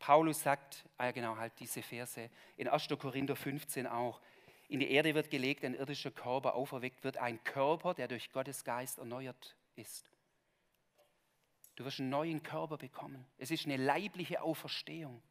Paulus 0.00 0.42
sagt, 0.42 0.84
ah 0.96 1.04
ja 1.04 1.10
genau, 1.12 1.36
halt 1.36 1.52
diese 1.60 1.80
Verse, 1.80 2.28
in 2.56 2.66
1. 2.66 2.88
Korinther 2.98 3.36
15 3.36 3.86
auch, 3.86 4.20
in 4.66 4.80
die 4.80 4.90
Erde 4.90 5.14
wird 5.14 5.30
gelegt, 5.30 5.64
ein 5.64 5.74
irdischer 5.74 6.10
Körper 6.10 6.56
auferweckt 6.56 7.04
wird, 7.04 7.18
ein 7.18 7.44
Körper, 7.44 7.94
der 7.94 8.08
durch 8.08 8.32
Gottes 8.32 8.64
Geist 8.64 8.98
erneuert 8.98 9.54
ist. 9.76 10.10
Du 11.80 11.86
wirst 11.86 11.98
einen 11.98 12.10
neuen 12.10 12.42
Körper 12.42 12.76
bekommen. 12.76 13.24
Es 13.38 13.50
ist 13.50 13.64
eine 13.64 13.78
leibliche 13.78 14.42
Auferstehung. 14.42 15.22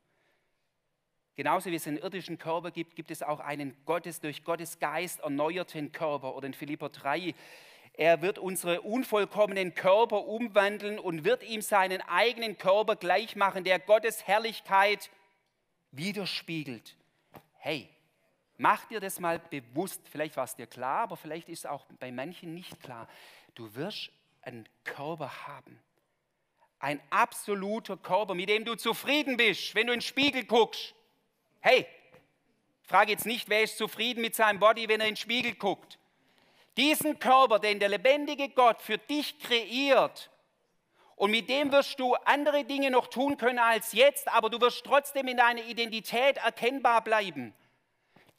Genauso 1.35 1.69
wie 1.69 1.75
es 1.75 1.85
einen 1.85 1.99
irdischen 1.99 2.39
Körper 2.39 2.71
gibt, 2.71 2.95
gibt 2.95 3.11
es 3.11 3.21
auch 3.21 3.39
einen 3.39 3.77
Gottes, 3.85 4.19
durch 4.19 4.43
Gottes 4.43 4.79
Geist 4.79 5.19
erneuerten 5.19 5.91
Körper. 5.91 6.35
Oder 6.35 6.47
in 6.47 6.55
Philipper 6.55 6.89
3, 6.89 7.35
er 7.93 8.23
wird 8.23 8.39
unsere 8.39 8.81
unvollkommenen 8.81 9.75
Körper 9.75 10.25
umwandeln 10.25 10.97
und 10.97 11.23
wird 11.23 11.43
ihm 11.43 11.61
seinen 11.61 12.01
eigenen 12.01 12.57
Körper 12.57 12.95
gleichmachen, 12.95 13.63
der 13.63 13.77
Gottes 13.77 14.25
Herrlichkeit 14.25 15.11
widerspiegelt. 15.91 16.97
Hey, 17.59 17.87
mach 18.57 18.85
dir 18.85 18.99
das 18.99 19.19
mal 19.19 19.37
bewusst. 19.37 20.01
Vielleicht 20.09 20.35
war 20.35 20.45
es 20.45 20.55
dir 20.55 20.65
klar, 20.65 21.01
aber 21.01 21.15
vielleicht 21.15 21.47
ist 21.47 21.59
es 21.59 21.65
auch 21.67 21.85
bei 21.99 22.11
manchen 22.11 22.55
nicht 22.55 22.81
klar. 22.81 23.07
Du 23.53 23.75
wirst 23.75 24.09
einen 24.41 24.67
Körper 24.83 25.45
haben. 25.45 25.79
Ein 26.79 27.01
absoluter 27.09 27.97
Körper, 27.97 28.33
mit 28.33 28.49
dem 28.49 28.65
du 28.65 28.75
zufrieden 28.75 29.37
bist, 29.37 29.75
wenn 29.75 29.87
du 29.87 29.93
in 29.93 29.99
den 29.99 30.05
Spiegel 30.05 30.45
guckst. 30.45 30.95
Hey, 31.59 31.85
frage 32.83 33.11
jetzt 33.11 33.25
nicht, 33.25 33.49
wer 33.49 33.63
ist 33.63 33.77
zufrieden 33.77 34.21
mit 34.21 34.35
seinem 34.35 34.59
Body, 34.59 34.87
wenn 34.87 35.01
er 35.01 35.07
in 35.07 35.15
den 35.15 35.17
Spiegel 35.17 35.55
guckt. 35.55 35.99
Diesen 36.77 37.19
Körper, 37.19 37.59
den 37.59 37.79
der 37.79 37.89
lebendige 37.89 38.49
Gott 38.49 38.81
für 38.81 38.97
dich 38.97 39.39
kreiert, 39.39 40.31
und 41.19 41.31
mit 41.31 41.49
dem 41.49 41.69
wirst 41.73 41.99
du 41.99 42.15
andere 42.15 42.63
Dinge 42.63 42.89
noch 42.91 43.07
tun 43.07 43.35
können 43.35 43.59
als 43.59 43.91
jetzt, 43.91 44.29
aber 44.29 44.49
du 44.49 44.61
wirst 44.61 44.85
trotzdem 44.85 45.27
in 45.27 45.35
deiner 45.35 45.65
Identität 45.65 46.37
erkennbar 46.37 47.03
bleiben. 47.03 47.53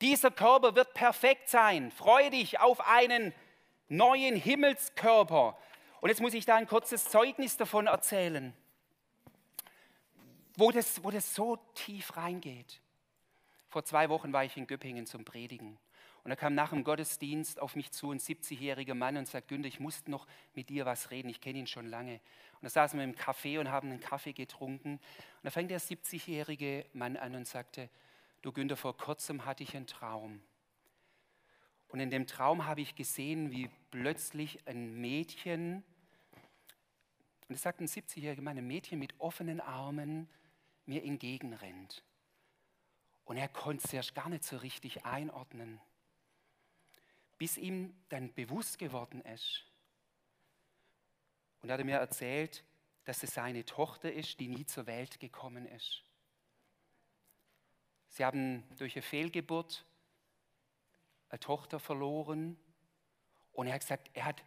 Dieser 0.01 0.31
Körper 0.31 0.75
wird 0.75 0.95
perfekt 0.95 1.51
sein. 1.51 1.91
Freue 1.91 2.31
dich 2.31 2.59
auf 2.59 2.81
einen 2.81 3.35
neuen 3.89 4.35
Himmelskörper. 4.35 5.59
Und 6.01 6.09
jetzt 6.09 6.21
muss 6.21 6.35
ich 6.35 6.47
da 6.47 6.57
ein 6.57 6.67
kurzes 6.67 7.05
Zeugnis 7.05 7.57
davon 7.57 7.87
erzählen, 7.87 8.55
wo 10.57 10.71
das, 10.71 11.05
wo 11.05 11.11
das 11.11 11.35
so 11.35 11.57
tief 11.75 12.17
reingeht. 12.17 12.81
Vor 13.69 13.85
zwei 13.85 14.09
Wochen 14.09 14.33
war 14.33 14.45
ich 14.45 14.57
in 14.57 14.67
Göppingen 14.67 15.07
zum 15.07 15.25
Predigen. 15.25 15.79
Und 16.23 16.29
da 16.29 16.37
kam 16.37 16.55
nach 16.55 16.71
dem 16.71 16.85
Gottesdienst 16.85 17.61
auf 17.61 17.77
mich 17.77 17.93
zu 17.93 18.11
ein 18.11 18.19
70-jähriger 18.19 18.95
Mann 18.95 19.17
und 19.17 19.27
sagt, 19.27 19.49
Günther, 19.49 19.69
ich 19.69 19.81
muss 19.81 20.07
noch 20.07 20.27
mit 20.55 20.69
dir 20.69 20.85
was 20.85 21.11
reden, 21.11 21.31
ich 21.31 21.41
kenne 21.41 21.61
ihn 21.61 21.67
schon 21.67 21.87
lange. 21.87 22.15
Und 22.15 22.65
da 22.65 22.69
saßen 22.69 22.99
wir 22.99 23.05
im 23.05 23.15
Café 23.15 23.59
und 23.59 23.71
haben 23.71 23.89
einen 23.91 24.01
Kaffee 24.01 24.33
getrunken. 24.33 24.95
Und 24.95 25.01
da 25.45 25.51
fängt 25.51 25.71
der 25.71 25.81
70-jährige 25.81 26.85
Mann 26.93 27.17
an 27.17 27.35
und 27.35 27.47
sagte, 27.47 27.89
du 28.43 28.53
Günther, 28.53 28.77
vor 28.77 28.97
kurzem 28.97 29.47
hatte 29.47 29.63
ich 29.63 29.75
einen 29.75 29.87
Traum. 29.87 30.43
Und 31.89 32.01
in 32.01 32.11
dem 32.11 32.27
Traum 32.27 32.67
habe 32.67 32.83
ich 32.83 32.95
gesehen, 32.95 33.51
wie 33.51 33.71
plötzlich 33.91 34.67
ein 34.67 35.01
Mädchen, 35.01 35.83
und 37.51 37.57
es 37.57 37.63
sagt 37.63 37.81
ein 37.81 37.87
70-jähriger 37.87 38.41
Mann, 38.41 38.57
ein 38.57 38.67
Mädchen 38.67 38.99
mit 38.99 39.21
offenen 39.21 39.61
Armen 39.61 40.31
mir 40.87 41.05
entgegenrennt. 41.05 42.03
Und 43.27 43.37
er 43.37 43.49
konnte 43.49 43.85
es 43.85 43.93
erst 43.93 44.15
gar 44.15 44.31
nicht 44.31 44.45
so 44.45 44.57
richtig 44.57 45.05
einordnen 45.05 45.81
bis 47.41 47.57
ihm 47.57 47.95
dann 48.11 48.35
bewusst 48.35 48.79
geworden 48.79 49.23
ist. 49.23 49.65
Und 51.63 51.71
er 51.71 51.79
hat 51.79 51.85
mir 51.87 51.97
erzählt, 51.97 52.63
dass 53.05 53.23
es 53.23 53.33
seine 53.33 53.65
Tochter 53.65 54.13
ist, 54.13 54.39
die 54.41 54.49
nie 54.49 54.67
zur 54.67 54.87
Welt 54.87 55.19
gekommen 55.21 55.65
ist. 55.65 56.03
Sie 58.11 58.27
haben 58.27 58.63
durch 58.77 58.95
eine 58.95 59.01
Fehlgeburt 59.01 59.87
eine 61.31 61.41
Tochter 61.41 61.81
verloren. 61.81 62.59
Und 63.53 63.69
er 63.69 63.73
hat 63.73 63.81
gesagt, 63.81 64.11
er 64.13 64.27
hat 64.27 64.45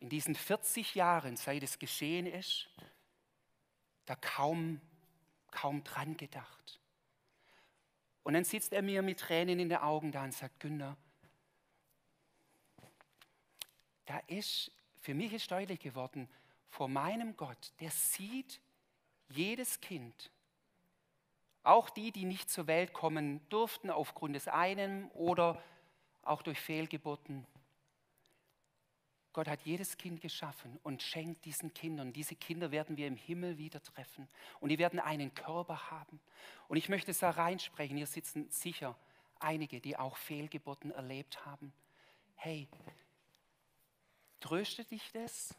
in 0.00 0.08
diesen 0.08 0.34
40 0.34 0.94
Jahren, 0.94 1.36
seit 1.36 1.62
es 1.62 1.78
geschehen 1.78 2.26
ist, 2.26 2.68
da 4.06 4.16
kaum, 4.16 4.80
kaum 5.50 5.84
dran 5.84 6.16
gedacht. 6.16 6.80
Und 8.22 8.34
dann 8.34 8.44
sitzt 8.44 8.72
er 8.72 8.82
mir 8.82 9.02
mit 9.02 9.20
Tränen 9.20 9.58
in 9.60 9.68
den 9.68 9.78
Augen 9.78 10.12
da 10.12 10.24
und 10.24 10.34
sagt, 10.34 10.60
Günther, 10.60 10.96
da 14.06 14.18
ist, 14.26 14.72
für 15.00 15.14
mich 15.14 15.32
ist 15.32 15.50
deutlich 15.50 15.80
geworden, 15.80 16.28
vor 16.68 16.88
meinem 16.88 17.36
Gott, 17.36 17.72
der 17.80 17.90
sieht 17.90 18.60
jedes 19.28 19.80
Kind, 19.80 20.30
auch 21.62 21.90
die, 21.90 22.10
die 22.10 22.24
nicht 22.24 22.50
zur 22.50 22.66
Welt 22.66 22.92
kommen 22.92 23.40
durften 23.50 23.90
aufgrund 23.90 24.34
des 24.34 24.48
einen 24.48 25.10
oder 25.10 25.62
auch 26.22 26.42
durch 26.42 26.58
Fehlgeburten. 26.58 27.46
Gott 29.32 29.48
hat 29.48 29.62
jedes 29.62 29.96
Kind 29.96 30.20
geschaffen 30.20 30.78
und 30.82 31.02
schenkt 31.02 31.44
diesen 31.44 31.72
Kindern. 31.72 32.12
Diese 32.12 32.34
Kinder 32.34 32.70
werden 32.70 32.96
wir 32.96 33.06
im 33.06 33.16
Himmel 33.16 33.58
wieder 33.58 33.82
treffen 33.82 34.28
und 34.58 34.70
die 34.70 34.78
werden 34.78 34.98
einen 34.98 35.34
Körper 35.34 35.90
haben. 35.90 36.20
Und 36.68 36.76
ich 36.76 36.88
möchte 36.88 37.12
es 37.12 37.20
da 37.20 37.30
reinsprechen, 37.30 37.96
hier 37.96 38.06
sitzen 38.06 38.50
sicher 38.50 38.96
einige, 39.38 39.80
die 39.80 39.96
auch 39.96 40.16
Fehlgeburten 40.16 40.90
erlebt 40.90 41.46
haben. 41.46 41.72
Hey, 42.34 42.68
Tröstet 44.40 44.90
dich 44.90 45.12
das, 45.12 45.54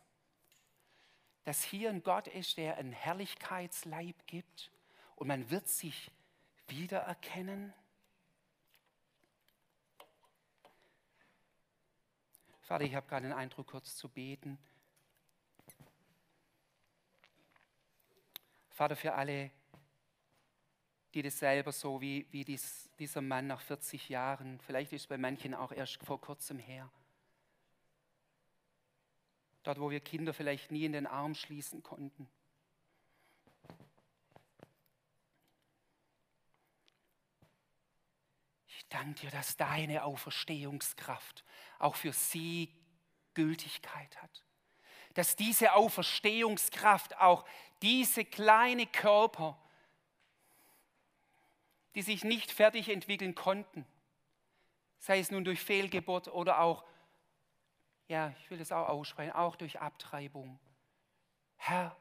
dass 1.44 1.64
hier 1.64 1.90
ein 1.90 2.04
Gott 2.04 2.28
ist, 2.28 2.58
der 2.58 2.78
einen 2.78 2.92
Herrlichkeitsleib 2.92 4.26
gibt 4.26 4.72
und 5.16 5.28
man 5.28 5.50
wird 5.52 5.70
sich 5.70 6.12
wiedererkennen? 6.68 7.74
Vater, 12.72 12.86
ich 12.86 12.96
habe 12.96 13.06
gerade 13.06 13.28
den 13.28 13.34
Eindruck, 13.34 13.68
kurz 13.68 13.98
zu 13.98 14.08
beten. 14.08 14.58
Vater, 18.70 18.96
für 18.96 19.14
alle, 19.14 19.52
die 21.14 21.22
das 21.22 21.38
selber 21.38 21.74
so 21.74 22.00
wie, 22.00 22.26
wie 22.32 22.46
dies, 22.46 22.90
dieser 22.98 23.20
Mann 23.20 23.48
nach 23.48 23.60
40 23.60 24.08
Jahren, 24.08 24.62
vielleicht 24.62 24.94
ist 24.94 25.02
es 25.02 25.08
bei 25.08 25.18
manchen 25.18 25.54
auch 25.54 25.74
erst 25.74 26.02
vor 26.02 26.22
kurzem 26.22 26.60
her, 26.60 26.90
Dort, 29.64 29.82
wo 29.82 29.92
wir 29.92 30.00
Kinder 30.00 30.34
vielleicht 30.34 30.72
nie 30.72 30.86
in 30.86 30.94
den 30.94 31.08
Arm 31.08 31.36
schließen 31.36 31.84
konnten. 31.84 32.30
Danke 38.94 39.22
dir, 39.22 39.32
dass 39.32 39.58
deine 39.58 40.04
Auferstehungskraft 40.04 41.44
auch 41.80 41.96
für 41.96 42.14
sie 42.14 42.74
Gültigkeit 43.34 44.22
hat. 44.22 44.44
Dass 45.14 45.36
diese 45.36 45.74
Auferstehungskraft 45.74 47.18
auch 47.18 47.46
diese 47.82 48.24
kleine 48.24 48.86
Körper, 48.86 49.60
die 51.96 52.02
sich 52.02 52.24
nicht 52.24 52.52
fertig 52.52 52.90
entwickeln 52.90 53.36
konnten, 53.36 53.86
sei 55.00 55.20
es 55.20 55.32
nun 55.32 55.44
durch 55.44 55.62
Fehlgeburt 55.62 56.28
oder 56.28 56.62
auch 56.62 56.86
ja, 58.12 58.34
ich 58.42 58.52
will 58.52 58.58
das 58.58 58.74
auch 58.74 58.90
aussprechen, 58.90 59.32
auch 59.32 59.56
durch 59.56 59.80
Abtreibung. 59.80 60.60
Herr, 61.56 61.96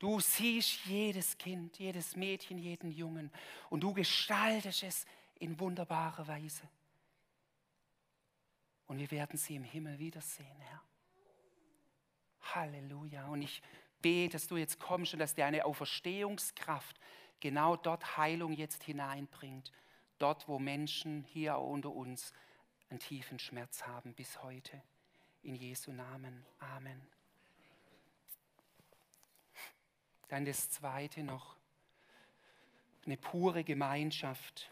du 0.00 0.18
siehst 0.18 0.84
jedes 0.86 1.38
Kind, 1.38 1.78
jedes 1.78 2.16
Mädchen, 2.16 2.58
jeden 2.58 2.90
Jungen 2.90 3.30
und 3.70 3.80
du 3.80 3.94
gestaltest 3.94 4.82
es 4.82 5.06
in 5.38 5.58
wunderbarer 5.58 6.26
Weise. 6.26 6.68
Und 8.86 8.98
wir 8.98 9.10
werden 9.10 9.38
sie 9.38 9.56
im 9.56 9.64
Himmel 9.64 9.98
wiedersehen, 9.98 10.60
Herr. 10.60 10.82
Halleluja. 12.54 13.26
Und 13.26 13.42
ich 13.42 13.62
bete, 14.00 14.34
dass 14.34 14.46
du 14.46 14.56
jetzt 14.56 14.78
kommst 14.78 15.12
und 15.12 15.18
dass 15.18 15.34
deine 15.34 15.64
Auferstehungskraft 15.64 16.98
genau 17.40 17.76
dort 17.76 18.16
Heilung 18.16 18.52
jetzt 18.52 18.84
hineinbringt. 18.84 19.72
Dort, 20.18 20.48
wo 20.48 20.58
Menschen 20.58 21.24
hier 21.24 21.58
unter 21.58 21.90
uns 21.90 22.32
einen 22.88 23.00
tiefen 23.00 23.38
Schmerz 23.38 23.86
haben 23.86 24.14
bis 24.14 24.42
heute 24.42 24.80
in 25.42 25.54
Jesu 25.54 25.92
Namen. 25.92 26.46
Amen. 26.58 27.06
Dann 30.28 30.44
das 30.44 30.70
zweite 30.70 31.22
noch. 31.22 31.56
Eine 33.04 33.16
pure 33.16 33.62
Gemeinschaft. 33.62 34.70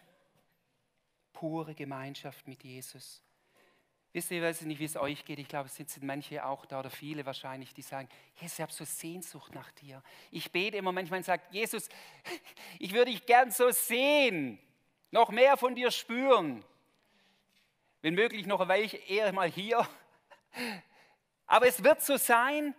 Pure 1.34 1.74
Gemeinschaft 1.74 2.48
mit 2.48 2.64
Jesus. 2.64 3.22
Wisst 4.14 4.30
ihr, 4.30 4.38
ich 4.38 4.44
weiß 4.44 4.62
nicht, 4.62 4.78
wie 4.78 4.84
es 4.84 4.96
euch 4.96 5.24
geht. 5.24 5.40
Ich 5.40 5.48
glaube, 5.48 5.66
es 5.66 5.74
sitzen 5.74 6.06
manche 6.06 6.46
auch 6.46 6.64
da 6.66 6.78
oder 6.78 6.88
viele 6.88 7.26
wahrscheinlich, 7.26 7.74
die 7.74 7.82
sagen, 7.82 8.08
Jesus, 8.36 8.58
ich 8.58 8.62
habe 8.62 8.72
so 8.72 8.84
Sehnsucht 8.84 9.52
nach 9.54 9.72
dir. 9.72 10.02
Ich 10.30 10.52
bete 10.52 10.76
immer 10.76 10.92
manchmal 10.92 11.18
und 11.18 11.24
sage, 11.24 11.42
Jesus, 11.50 11.88
ich 12.78 12.92
würde 12.94 13.10
dich 13.10 13.26
gern 13.26 13.50
so 13.50 13.70
sehen, 13.72 14.60
noch 15.10 15.30
mehr 15.30 15.56
von 15.56 15.74
dir 15.74 15.90
spüren. 15.90 16.64
Wenn 18.02 18.14
möglich 18.14 18.46
noch 18.46 18.66
Weilchen 18.68 19.00
eher 19.08 19.32
mal 19.32 19.50
hier. 19.50 19.86
Aber 21.46 21.66
es 21.66 21.82
wird 21.82 22.00
so 22.00 22.16
sein, 22.16 22.72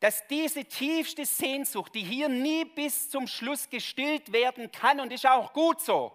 dass 0.00 0.26
diese 0.26 0.66
tiefste 0.66 1.24
Sehnsucht, 1.24 1.94
die 1.94 2.04
hier 2.04 2.28
nie 2.28 2.66
bis 2.66 3.08
zum 3.08 3.26
Schluss 3.26 3.70
gestillt 3.70 4.32
werden 4.32 4.70
kann, 4.70 5.00
und 5.00 5.12
ist 5.12 5.26
auch 5.26 5.54
gut 5.54 5.80
so, 5.80 6.12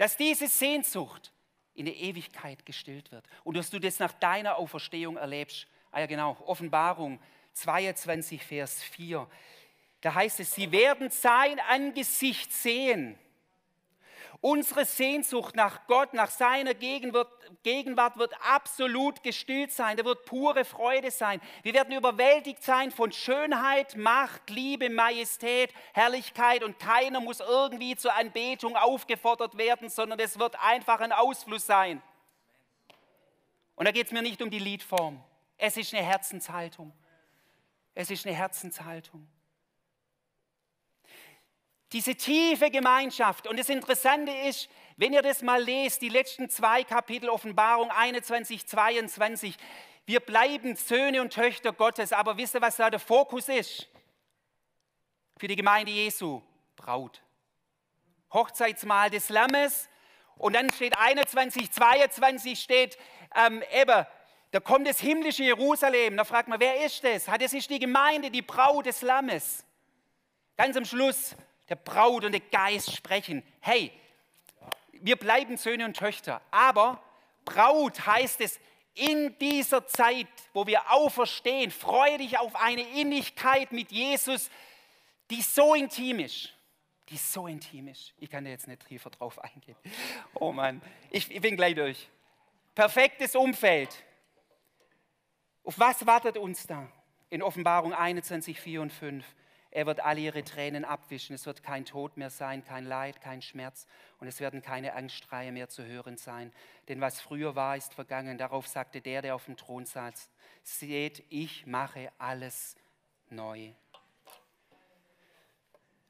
dass 0.00 0.16
diese 0.16 0.48
Sehnsucht 0.48 1.30
in 1.74 1.84
der 1.84 1.94
Ewigkeit 1.94 2.64
gestillt 2.64 3.12
wird. 3.12 3.26
Und 3.44 3.58
dass 3.58 3.68
du 3.68 3.78
das 3.78 3.98
nach 3.98 4.12
deiner 4.12 4.56
Auferstehung 4.56 5.18
erlebst. 5.18 5.66
Ah 5.90 6.00
ja, 6.00 6.06
genau, 6.06 6.38
Offenbarung 6.46 7.20
22, 7.52 8.42
Vers 8.42 8.82
4. 8.82 9.28
Da 10.00 10.14
heißt 10.14 10.40
es, 10.40 10.54
sie 10.54 10.72
werden 10.72 11.10
sein 11.10 11.60
Angesicht 11.68 12.50
sehen. 12.50 13.18
Unsere 14.42 14.86
Sehnsucht 14.86 15.54
nach 15.54 15.86
Gott, 15.86 16.14
nach 16.14 16.30
seiner 16.30 16.72
Gegenwart 16.72 18.16
wird 18.16 18.32
absolut 18.42 19.22
gestillt 19.22 19.70
sein. 19.70 19.98
Da 19.98 20.04
wird 20.06 20.24
pure 20.24 20.64
Freude 20.64 21.10
sein. 21.10 21.42
Wir 21.62 21.74
werden 21.74 21.94
überwältigt 21.94 22.62
sein 22.62 22.90
von 22.90 23.12
Schönheit, 23.12 23.96
Macht, 23.96 24.48
Liebe, 24.48 24.88
Majestät, 24.88 25.74
Herrlichkeit 25.92 26.64
und 26.64 26.78
keiner 26.78 27.20
muss 27.20 27.40
irgendwie 27.40 27.96
zur 27.96 28.14
Anbetung 28.14 28.76
aufgefordert 28.76 29.58
werden, 29.58 29.90
sondern 29.90 30.18
es 30.18 30.38
wird 30.38 30.58
einfach 30.62 31.00
ein 31.00 31.12
Ausfluss 31.12 31.66
sein. 31.66 32.02
Und 33.74 33.84
da 33.86 33.92
geht 33.92 34.06
es 34.06 34.12
mir 34.12 34.22
nicht 34.22 34.40
um 34.40 34.48
die 34.48 34.58
Liedform. 34.58 35.22
Es 35.58 35.76
ist 35.76 35.92
eine 35.92 36.02
Herzenshaltung. 36.02 36.94
Es 37.94 38.10
ist 38.10 38.26
eine 38.26 38.34
Herzenshaltung. 38.34 39.28
Diese 41.92 42.14
tiefe 42.14 42.70
Gemeinschaft. 42.70 43.46
Und 43.48 43.58
das 43.58 43.68
Interessante 43.68 44.30
ist, 44.30 44.68
wenn 44.96 45.12
ihr 45.12 45.22
das 45.22 45.42
mal 45.42 45.62
lest, 45.62 46.02
die 46.02 46.08
letzten 46.08 46.48
zwei 46.48 46.84
Kapitel 46.84 47.28
Offenbarung 47.28 47.90
21, 47.90 48.66
22, 48.66 49.56
wir 50.06 50.20
bleiben 50.20 50.76
Söhne 50.76 51.20
und 51.20 51.32
Töchter 51.32 51.72
Gottes, 51.72 52.12
aber 52.12 52.36
wisst 52.36 52.54
ihr, 52.54 52.60
was 52.60 52.76
da 52.76 52.90
der 52.90 53.00
Fokus 53.00 53.48
ist? 53.48 53.88
Für 55.36 55.48
die 55.48 55.56
Gemeinde 55.56 55.90
Jesu, 55.90 56.42
Braut. 56.76 57.22
Hochzeitsmahl 58.32 59.10
des 59.10 59.28
Lammes 59.28 59.88
und 60.36 60.54
dann 60.54 60.70
steht 60.70 60.96
21, 60.96 61.70
22 61.70 62.60
steht 62.60 62.98
ähm, 63.34 63.62
eben, 63.72 64.06
da 64.52 64.60
kommt 64.60 64.86
das 64.86 65.00
himmlische 65.00 65.44
Jerusalem. 65.44 66.16
Da 66.16 66.24
fragt 66.24 66.48
man, 66.48 66.60
wer 66.60 66.84
ist 66.84 67.04
das? 67.04 67.26
Das 67.26 67.52
ist 67.52 67.68
die 67.70 67.78
Gemeinde, 67.78 68.30
die 68.30 68.42
Braut 68.42 68.86
des 68.86 69.02
Lammes. 69.02 69.64
Ganz 70.56 70.76
am 70.76 70.84
Schluss 70.84 71.36
der 71.70 71.76
Braut 71.76 72.24
und 72.24 72.32
der 72.32 72.40
Geist 72.40 72.94
sprechen. 72.94 73.42
Hey, 73.60 73.92
wir 74.92 75.16
bleiben 75.16 75.56
Söhne 75.56 75.86
und 75.86 75.96
Töchter, 75.96 76.42
aber 76.50 77.02
Braut 77.44 78.04
heißt 78.06 78.40
es 78.42 78.60
in 78.94 79.38
dieser 79.38 79.86
Zeit, 79.86 80.26
wo 80.52 80.66
wir 80.66 80.90
auferstehen, 80.90 81.70
freue 81.70 82.18
dich 82.18 82.38
auf 82.38 82.54
eine 82.56 82.82
Innigkeit 83.00 83.72
mit 83.72 83.92
Jesus, 83.92 84.50
die 85.30 85.40
so 85.40 85.74
intim 85.74 86.18
ist. 86.18 86.52
Die 87.08 87.16
so 87.16 87.46
intim 87.46 87.88
ist. 87.88 88.12
Ich 88.18 88.28
kann 88.28 88.44
da 88.44 88.50
jetzt 88.50 88.68
nicht 88.68 88.86
tiefer 88.86 89.10
drauf 89.10 89.38
eingehen. 89.38 89.76
Oh 90.34 90.52
Mann, 90.52 90.82
ich, 91.10 91.30
ich 91.30 91.40
bin 91.40 91.56
gleich 91.56 91.74
durch. 91.74 92.08
Perfektes 92.74 93.34
Umfeld. 93.34 94.04
Auf 95.64 95.78
was 95.78 96.06
wartet 96.06 96.36
uns 96.36 96.66
da? 96.66 96.90
In 97.30 97.42
Offenbarung 97.42 97.94
21, 97.94 98.60
4 98.60 98.82
und 98.82 98.92
5. 98.92 99.24
Er 99.72 99.86
wird 99.86 100.00
alle 100.00 100.20
ihre 100.20 100.42
Tränen 100.42 100.84
abwischen. 100.84 101.34
Es 101.34 101.46
wird 101.46 101.62
kein 101.62 101.84
Tod 101.84 102.16
mehr 102.16 102.30
sein, 102.30 102.64
kein 102.64 102.84
Leid, 102.84 103.20
kein 103.20 103.40
Schmerz 103.40 103.86
und 104.18 104.26
es 104.26 104.40
werden 104.40 104.62
keine 104.62 104.94
Angstschreie 104.94 105.52
mehr 105.52 105.68
zu 105.68 105.84
hören 105.84 106.16
sein. 106.16 106.52
Denn 106.88 107.00
was 107.00 107.20
früher 107.20 107.54
war, 107.54 107.76
ist 107.76 107.94
vergangen. 107.94 108.36
Darauf 108.36 108.66
sagte 108.66 109.00
der, 109.00 109.22
der 109.22 109.34
auf 109.34 109.44
dem 109.44 109.56
Thron 109.56 109.86
saß, 109.86 110.28
seht, 110.62 111.24
ich 111.28 111.66
mache 111.66 112.10
alles 112.18 112.76
neu. 113.28 113.72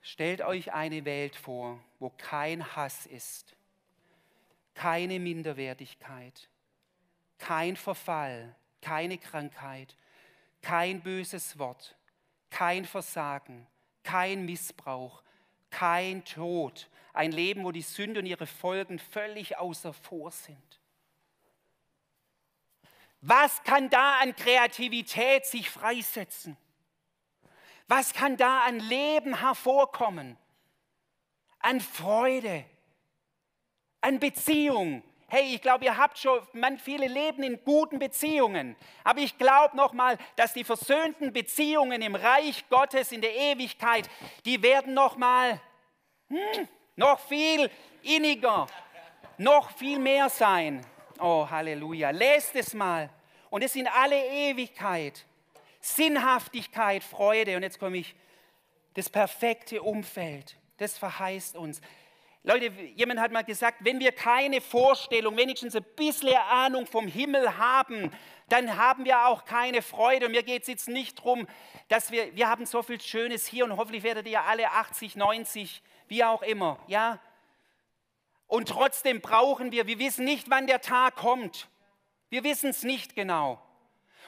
Stellt 0.01 0.41
euch 0.41 0.73
eine 0.73 1.05
Welt 1.05 1.37
vor, 1.37 1.79
wo 1.99 2.09
kein 2.09 2.75
Hass 2.75 3.05
ist, 3.05 3.55
keine 4.73 5.21
Minderwertigkeit, 5.21 6.49
kein 7.37 7.77
Verfall, 7.77 8.57
keine 8.81 9.19
Krankheit, 9.19 9.95
kein 10.63 11.03
böses 11.03 11.59
Wort, 11.59 11.97
kein 12.51 12.85
Versagen, 12.85 13.67
kein 14.03 14.45
Missbrauch, 14.45 15.23
kein 15.71 16.25
Tod. 16.25 16.89
Ein 17.13 17.33
Leben, 17.33 17.65
wo 17.65 17.73
die 17.73 17.83
Sünde 17.83 18.21
und 18.21 18.27
ihre 18.27 18.47
Folgen 18.47 18.99
völlig 18.99 19.59
außer 19.59 19.93
vor 19.93 20.31
sind. 20.31 20.81
Was 23.21 23.63
kann 23.65 23.91
da 23.91 24.19
an 24.21 24.35
Kreativität 24.35 25.45
sich 25.45 25.69
freisetzen? 25.69 26.57
Was 27.87 28.13
kann 28.13 28.37
da 28.37 28.63
an 28.65 28.79
Leben 28.79 29.39
hervorkommen? 29.41 30.37
An 31.59 31.81
Freude, 31.81 32.65
an 34.01 34.19
Beziehung, 34.19 35.03
hey, 35.31 35.55
ich 35.55 35.63
glaube, 35.63 35.85
ihr 35.85 35.97
habt 35.97 36.19
schon, 36.19 36.41
viele 36.79 37.07
leben 37.07 37.43
in 37.43 37.63
guten 37.65 37.99
Beziehungen. 37.99 38.77
Aber 39.05 39.21
ich 39.21 39.39
glaube 39.39 39.77
nochmal, 39.77 40.19
dass 40.37 40.53
die 40.53 40.65
versöhnten 40.65 41.33
Beziehungen 41.33 42.03
im 42.03 42.15
Reich 42.15 42.69
Gottes 42.69 43.13
in 43.13 43.21
der 43.21 43.35
Ewigkeit, 43.35 44.11
die 44.45 44.63
werden 44.63 44.93
nochmal 44.93 45.61
hm, 46.29 46.69
noch 46.97 47.21
viel 47.21 47.71
inniger, 48.03 48.67
noch 49.39 49.71
viel 49.77 49.99
mehr 49.99 50.29
sein. 50.29 50.85
Oh, 51.19 51.49
Halleluja. 51.49 52.11
Lest 52.11 52.57
es 52.57 52.75
mal. 52.75 53.11
Und 53.51 53.63
es 53.63 53.73
sind 53.73 53.89
alle 53.89 54.27
Ewigkeit. 54.27 55.25
Sinnhaftigkeit, 55.81 57.03
Freude. 57.05 57.57
Und 57.57 57.63
jetzt 57.63 57.79
komme 57.79 57.99
ich, 57.99 58.15
das 58.95 59.09
perfekte 59.09 59.83
Umfeld. 59.83 60.57
Das 60.79 60.99
verheißt 60.99 61.57
uns. 61.57 61.81
Leute, 62.43 62.73
jemand 62.95 63.21
hat 63.21 63.33
mal 63.33 63.45
gesagt, 63.45 63.79
wenn 63.81 64.01
wir 64.01 64.13
keine 64.13 64.63
Vorstellung, 64.63 65.37
wenigstens 65.37 65.77
ein 65.77 65.85
bisschen 65.95 66.35
Ahnung 66.37 66.87
vom 66.87 67.07
Himmel 67.07 67.59
haben, 67.59 68.11
dann 68.49 68.79
haben 68.79 69.05
wir 69.05 69.27
auch 69.27 69.45
keine 69.45 69.83
Freude. 69.83 70.27
Und 70.27 70.33
mir 70.33 70.43
geht 70.43 70.63
es 70.63 70.69
jetzt 70.69 70.89
nicht 70.89 71.19
darum, 71.19 71.47
dass 71.89 72.11
wir, 72.11 72.35
wir 72.35 72.49
haben 72.49 72.65
so 72.65 72.83
viel 72.83 72.99
Schönes 72.99 73.47
hier 73.47 73.65
und 73.67 73.77
hoffentlich 73.77 74.03
werdet 74.05 74.27
ihr 74.27 74.43
alle 74.43 74.71
80, 74.71 75.17
90, 75.17 75.83
wie 76.09 76.25
auch 76.25 76.41
immer, 76.43 76.79
ja. 76.87 77.21
Und 78.47 78.69
trotzdem 78.69 79.21
brauchen 79.21 79.71
wir, 79.71 79.87
wir 79.87 79.99
wissen 79.99 80.25
nicht, 80.25 80.51
wann 80.51 80.67
der 80.67 80.81
Tag 80.81 81.17
kommt. 81.17 81.69
Wir 82.31 82.43
wissen 82.43 82.71
es 82.71 82.83
nicht 82.83 83.15
genau. 83.15 83.63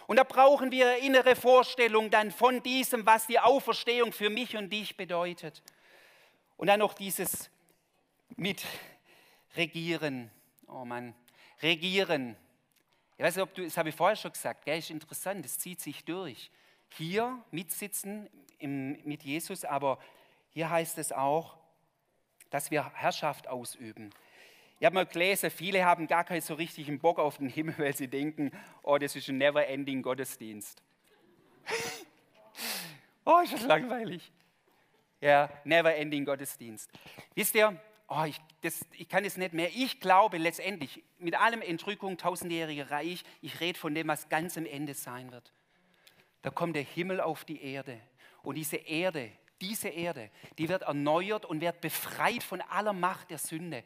Und 0.07 0.17
da 0.19 0.25
brauchen 0.25 0.71
wir 0.71 0.99
innere 0.99 1.35
Vorstellung 1.35 2.11
dann 2.11 2.31
von 2.31 2.63
diesem, 2.63 3.07
was 3.07 3.27
die 3.27 3.41
Auferstehung 3.41 4.13
für 4.13 4.31
mich 4.31 4.57
und 4.57 4.71
dich 4.71 4.97
bedeutet. 4.97 5.63
Und 6.57 6.69
dann 6.69 6.79
noch 6.79 6.95
dieses 6.95 7.51
mit 8.37 8.65
regieren. 9.57 10.31
Oh 10.67 10.85
Mann, 10.85 11.15
regieren. 11.61 12.37
Ich 13.17 13.25
weiß 13.25 13.37
nicht, 13.37 13.43
ob 13.43 13.55
du, 13.55 13.63
das 13.63 13.77
habe 13.77 13.91
ich 13.91 13.95
vorher 13.95 14.17
schon 14.17 14.33
gesagt, 14.33 14.65
gell, 14.65 14.79
ist 14.79 14.91
interessant, 14.91 15.45
das 15.45 15.59
zieht 15.59 15.81
sich 15.81 16.05
durch. 16.05 16.51
Hier 16.91 17.43
mitsitzen 17.51 18.29
im, 18.59 18.99
mit 19.05 19.23
Jesus, 19.23 19.65
aber 19.65 19.99
hier 20.51 20.71
heißt 20.71 20.99
es 20.99 21.13
auch, 21.13 21.57
dass 22.51 22.71
wir 22.71 22.93
Herrschaft 22.95 23.49
ausüben. 23.49 24.11
Ich 24.79 24.87
habe 24.87 24.95
mal 24.95 25.07
gelesen, 25.07 25.51
viele 25.51 25.85
haben 25.85 26.09
gar 26.09 26.25
keinen 26.25 26.41
so 26.41 26.55
richtigen 26.55 26.99
Bock 26.99 27.19
auf 27.19 27.39
den 27.39 27.49
Himmel, 27.49 27.75
weil 27.79 27.95
sie 27.95 28.09
denken, 28.09 28.51
oh, 28.83 28.99
das 28.99 29.15
ist 29.15 29.29
ein 29.29 29.39
never-ending 29.39 30.03
Gottesdienst. 30.03 30.83
oh, 33.25 33.39
ist 33.45 33.53
das 33.53 33.63
langweilig. 33.63 34.33
Ja, 35.21 35.49
never-ending 35.65 36.25
Gottesdienst. 36.25 36.91
Wisst 37.37 37.55
ihr, 37.55 37.81
oh, 38.13 38.25
ich, 38.25 38.41
das, 38.61 38.85
ich 38.93 39.09
kann 39.09 39.25
es 39.25 39.37
nicht 39.37 39.55
mehr. 39.55 39.71
Ich 39.75 40.01
glaube 40.01 40.39
letztendlich, 40.39 41.03
mit 41.19 41.39
allem 41.39 41.63
Entrückung, 41.63 42.19
tausendjährige 42.19 42.91
Reich, 42.91 43.23
ich 43.41 43.61
rede 43.61 43.79
von 43.79 43.95
dem, 43.95 44.09
was 44.09 44.29
ganz 44.29 44.57
am 44.59 44.67
Ende 44.67 44.95
sein 44.95 45.33
wird. 45.33 45.53
Da 46.43 46.51
kommt 46.51 46.77
der 46.77 46.83
Himmel 46.83 47.21
auf 47.21 47.45
die 47.45 47.63
Erde. 47.63 48.01
Und 48.43 48.57
diese 48.57 48.77
Erde, 48.77 49.31
diese 49.61 49.89
Erde, 49.89 50.31
die 50.59 50.69
wird 50.69 50.83
erneuert 50.83 51.45
und 51.45 51.61
wird 51.61 51.81
befreit 51.81 52.43
von 52.43 52.61
aller 52.61 52.93
Macht 52.93 53.31
der 53.31 53.39
Sünde. 53.39 53.85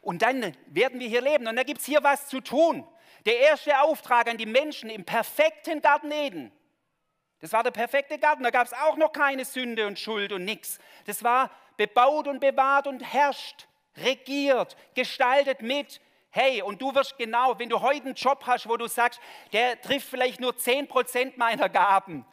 Und 0.00 0.22
dann 0.22 0.56
werden 0.66 0.98
wir 0.98 1.08
hier 1.08 1.22
leben. 1.22 1.46
Und 1.46 1.56
da 1.56 1.62
gibt 1.62 1.80
es 1.80 1.86
hier 1.86 2.02
was 2.02 2.28
zu 2.28 2.40
tun. 2.40 2.86
Der 3.24 3.38
erste 3.38 3.80
Auftrag 3.80 4.28
an 4.28 4.36
die 4.36 4.46
Menschen 4.46 4.90
im 4.90 5.04
perfekten 5.04 5.80
Garten 5.80 6.10
Eden. 6.10 6.50
Das 7.38 7.52
war 7.52 7.62
der 7.62 7.70
perfekte 7.70 8.18
Garten. 8.18 8.42
Da 8.42 8.50
gab 8.50 8.66
es 8.66 8.72
auch 8.72 8.96
noch 8.96 9.12
keine 9.12 9.44
Sünde 9.44 9.86
und 9.86 9.98
Schuld 9.98 10.32
und 10.32 10.44
nichts. 10.44 10.80
Das 11.06 11.22
war 11.22 11.50
bebaut 11.86 12.28
und 12.28 12.38
bewahrt 12.38 12.86
und 12.86 13.00
herrscht, 13.00 13.66
regiert, 13.96 14.76
gestaltet 14.94 15.62
mit. 15.62 16.00
Hey, 16.30 16.62
und 16.62 16.80
du 16.80 16.94
wirst 16.94 17.18
genau, 17.18 17.58
wenn 17.58 17.68
du 17.68 17.80
heute 17.80 18.06
einen 18.06 18.14
Job 18.14 18.44
hast, 18.46 18.68
wo 18.68 18.76
du 18.76 18.86
sagst, 18.86 19.20
der 19.52 19.80
trifft 19.80 20.08
vielleicht 20.08 20.40
nur 20.40 20.52
10% 20.52 21.32
meiner 21.36 21.68
Gaben, 21.68 22.24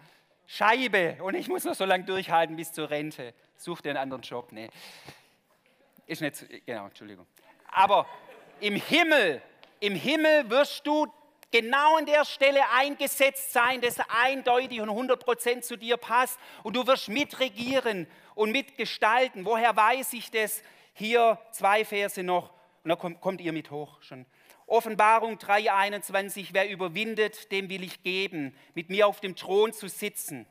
Scheibe, 0.45 1.18
und 1.22 1.36
ich 1.36 1.47
muss 1.47 1.64
noch 1.64 1.76
so 1.76 1.86
lange 1.86 2.06
durchhalten 2.06 2.56
bis 2.56 2.72
zur 2.72 2.89
Rente. 2.89 3.34
Such 3.56 3.82
dir 3.82 3.89
einen 3.89 3.97
anderen 3.97 4.22
Job. 4.22 4.52
Nee. 4.52 4.70
Ist 6.06 6.22
nicht, 6.22 6.66
genau, 6.66 6.86
Entschuldigung. 6.86 7.28
Aber 7.68 8.08
im 8.60 8.76
Himmel, 8.76 9.41
im 9.80 9.95
Himmel 9.95 10.50
wirst 10.50 10.86
du 10.86 11.08
genau 11.52 11.97
an 11.97 12.06
der 12.06 12.26
Stelle 12.26 12.62
eingesetzt 12.72 13.54
sein, 13.54 13.82
das 13.82 13.97
eindeutig 14.10 14.82
und 14.82 14.89
100% 14.89 15.62
zu 15.62 15.78
dir 15.78 15.97
passt. 15.97 16.39
Und 16.64 16.76
du 16.76 16.86
wirst 16.88 17.10
mitregieren 17.10 18.08
und 18.36 18.52
mitgestalten. 18.52 19.45
Woher 19.45 19.76
weiß 19.76 20.14
ich 20.14 20.32
das? 20.32 20.62
Hier 20.93 21.39
zwei 21.52 21.86
Verse 21.86 22.22
noch 22.24 22.52
und 22.84 22.89
da 22.89 22.95
kommt, 22.95 23.22
kommt 23.22 23.41
ihr 23.41 23.54
mit 23.54 23.72
hoch 23.72 24.02
schon. 24.02 24.26
Offenbarung 24.66 25.38
3.21, 25.38 26.50
wer 26.52 26.70
überwindet, 26.70 27.52
dem 27.52 27.70
will 27.70 27.84
ich 27.84 28.04
geben, 28.04 28.56
mit 28.76 28.89
mir 28.89 29.08
auf 29.08 29.20
dem 29.20 29.36
Thron 29.36 29.74
zu 29.74 29.89
sitzen. 29.89 30.45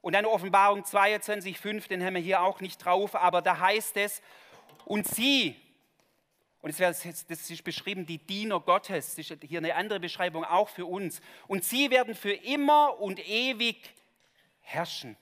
Und 0.00 0.12
dann 0.12 0.24
Offenbarung 0.24 0.82
22.5, 0.82 1.88
den 1.88 2.04
haben 2.04 2.14
wir 2.14 2.20
hier 2.20 2.42
auch 2.42 2.60
nicht 2.60 2.84
drauf, 2.84 3.14
aber 3.14 3.42
da 3.42 3.58
heißt 3.58 3.96
es, 3.96 4.22
und 4.84 5.08
sie, 5.08 5.56
und 6.64 6.80
das 6.80 7.04
ist 7.04 7.62
beschrieben, 7.62 8.06
die 8.06 8.16
Diener 8.16 8.58
Gottes, 8.58 9.16
das 9.16 9.30
ist 9.30 9.44
hier 9.44 9.58
eine 9.58 9.74
andere 9.74 10.00
Beschreibung 10.00 10.46
auch 10.46 10.70
für 10.70 10.86
uns, 10.86 11.20
und 11.46 11.62
sie 11.62 11.90
werden 11.90 12.14
für 12.14 12.32
immer 12.32 12.98
und 13.00 13.20
ewig 13.28 13.92
herrschen. 14.62 15.14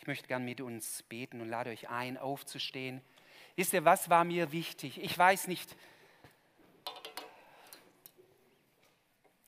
Ich 0.00 0.08
möchte 0.08 0.26
gern 0.26 0.44
mit 0.44 0.60
uns 0.60 1.04
beten 1.04 1.40
und 1.40 1.48
lade 1.48 1.70
euch 1.70 1.88
ein, 1.88 2.16
aufzustehen. 2.18 3.00
Wisst 3.54 3.72
ihr, 3.74 3.84
was 3.84 4.10
war 4.10 4.24
mir 4.24 4.50
wichtig? 4.50 5.00
Ich 5.00 5.16
weiß 5.16 5.46
nicht, 5.46 5.76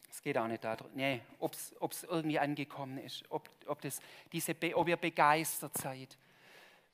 es 0.08 0.22
geht 0.22 0.38
auch 0.38 0.46
nicht 0.46 0.62
darum, 0.62 0.88
nee, 0.94 1.20
ob 1.40 1.52
es 1.52 2.04
irgendwie 2.04 2.38
angekommen 2.38 2.98
ist, 2.98 3.24
ob, 3.28 3.50
ob, 3.66 3.80
das, 3.80 3.98
diese, 4.30 4.54
ob 4.76 4.86
ihr 4.86 4.96
begeistert 4.96 5.76
seid. 5.76 6.16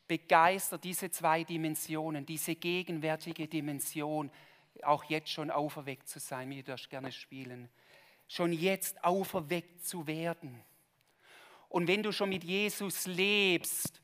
Begeistert 0.06 0.84
diese 0.84 1.10
zwei 1.10 1.44
Dimensionen, 1.44 2.26
diese 2.26 2.54
gegenwärtige 2.54 3.48
Dimension, 3.48 4.30
auch 4.82 5.04
jetzt 5.04 5.30
schon 5.30 5.50
auferweckt 5.50 6.08
zu 6.08 6.18
sein, 6.18 6.50
wie 6.50 6.56
du 6.56 6.72
das 6.72 6.88
gerne 6.88 7.12
spielen. 7.12 7.68
Schon 8.28 8.52
jetzt 8.52 9.02
auferweckt 9.04 9.86
zu 9.86 10.06
werden 10.06 10.62
und 11.74 11.88
wenn 11.88 12.04
du 12.04 12.12
schon 12.12 12.28
mit 12.28 12.44
Jesus 12.44 13.06
lebst, 13.06 14.00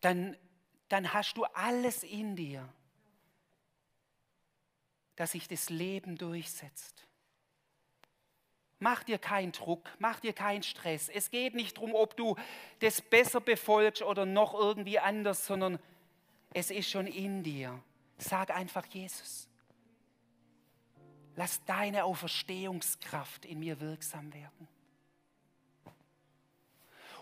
dann, 0.00 0.36
dann 0.88 1.12
hast 1.12 1.36
du 1.36 1.42
alles 1.42 2.04
in 2.04 2.36
dir, 2.36 2.72
dass 5.16 5.32
sich 5.32 5.48
das 5.48 5.70
Leben 5.70 6.16
durchsetzt. 6.16 7.04
Mach 8.82 9.04
dir 9.04 9.18
keinen 9.18 9.52
Druck, 9.52 9.90
mach 9.98 10.20
dir 10.20 10.32
keinen 10.32 10.62
Stress. 10.62 11.10
Es 11.10 11.30
geht 11.30 11.54
nicht 11.54 11.76
darum, 11.76 11.94
ob 11.94 12.16
du 12.16 12.34
das 12.78 13.02
besser 13.02 13.40
befolgst 13.40 14.00
oder 14.00 14.24
noch 14.24 14.54
irgendwie 14.54 14.98
anders, 14.98 15.46
sondern 15.46 15.78
es 16.54 16.70
ist 16.70 16.90
schon 16.90 17.06
in 17.06 17.42
dir. 17.42 17.78
Sag 18.16 18.50
einfach 18.50 18.86
Jesus. 18.86 19.48
Lass 21.36 21.62
deine 21.66 22.04
Auferstehungskraft 22.04 23.44
in 23.44 23.60
mir 23.60 23.80
wirksam 23.80 24.32
werden. 24.32 24.66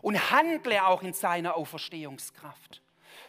Und 0.01 0.31
handle 0.31 0.87
auch 0.87 1.03
in 1.03 1.13
seiner 1.13 1.57
Auferstehungskraft. 1.57 2.83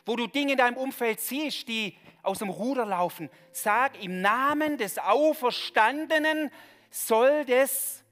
Wo 0.05 0.15
du 0.15 0.27
Dinge 0.27 0.51
in 0.51 0.57
deinem 0.59 0.77
Umfeld 0.77 1.19
siehst, 1.19 1.67
die 1.67 1.97
aus 2.21 2.39
dem 2.39 2.49
Ruder 2.49 2.85
laufen, 2.85 3.31
sag 3.51 4.01
im 4.03 4.21
Namen 4.21 4.77
des 4.77 4.99
Auferstandenen 4.99 6.51
soll 6.91 7.45
das 7.45 8.03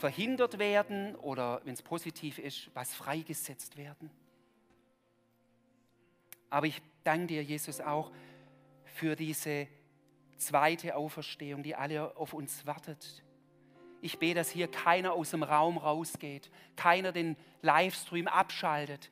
verhindert 0.00 0.58
werden 0.58 1.14
oder, 1.16 1.60
wenn 1.64 1.74
es 1.74 1.82
positiv 1.82 2.38
ist, 2.38 2.70
was 2.74 2.92
freigesetzt 2.94 3.76
werden. 3.76 4.10
Aber 6.48 6.66
ich 6.66 6.82
danke 7.04 7.28
dir, 7.28 7.44
Jesus, 7.44 7.80
auch 7.80 8.10
für 8.84 9.14
diese 9.14 9.68
zweite 10.36 10.96
Auferstehung, 10.96 11.62
die 11.62 11.76
alle 11.76 12.16
auf 12.16 12.32
uns 12.32 12.66
wartet. 12.66 13.22
Ich 14.00 14.18
bete, 14.18 14.36
dass 14.36 14.50
hier 14.50 14.68
keiner 14.68 15.12
aus 15.12 15.30
dem 15.30 15.42
Raum 15.42 15.76
rausgeht, 15.76 16.50
keiner 16.74 17.12
den 17.12 17.36
Livestream 17.60 18.26
abschaltet, 18.26 19.10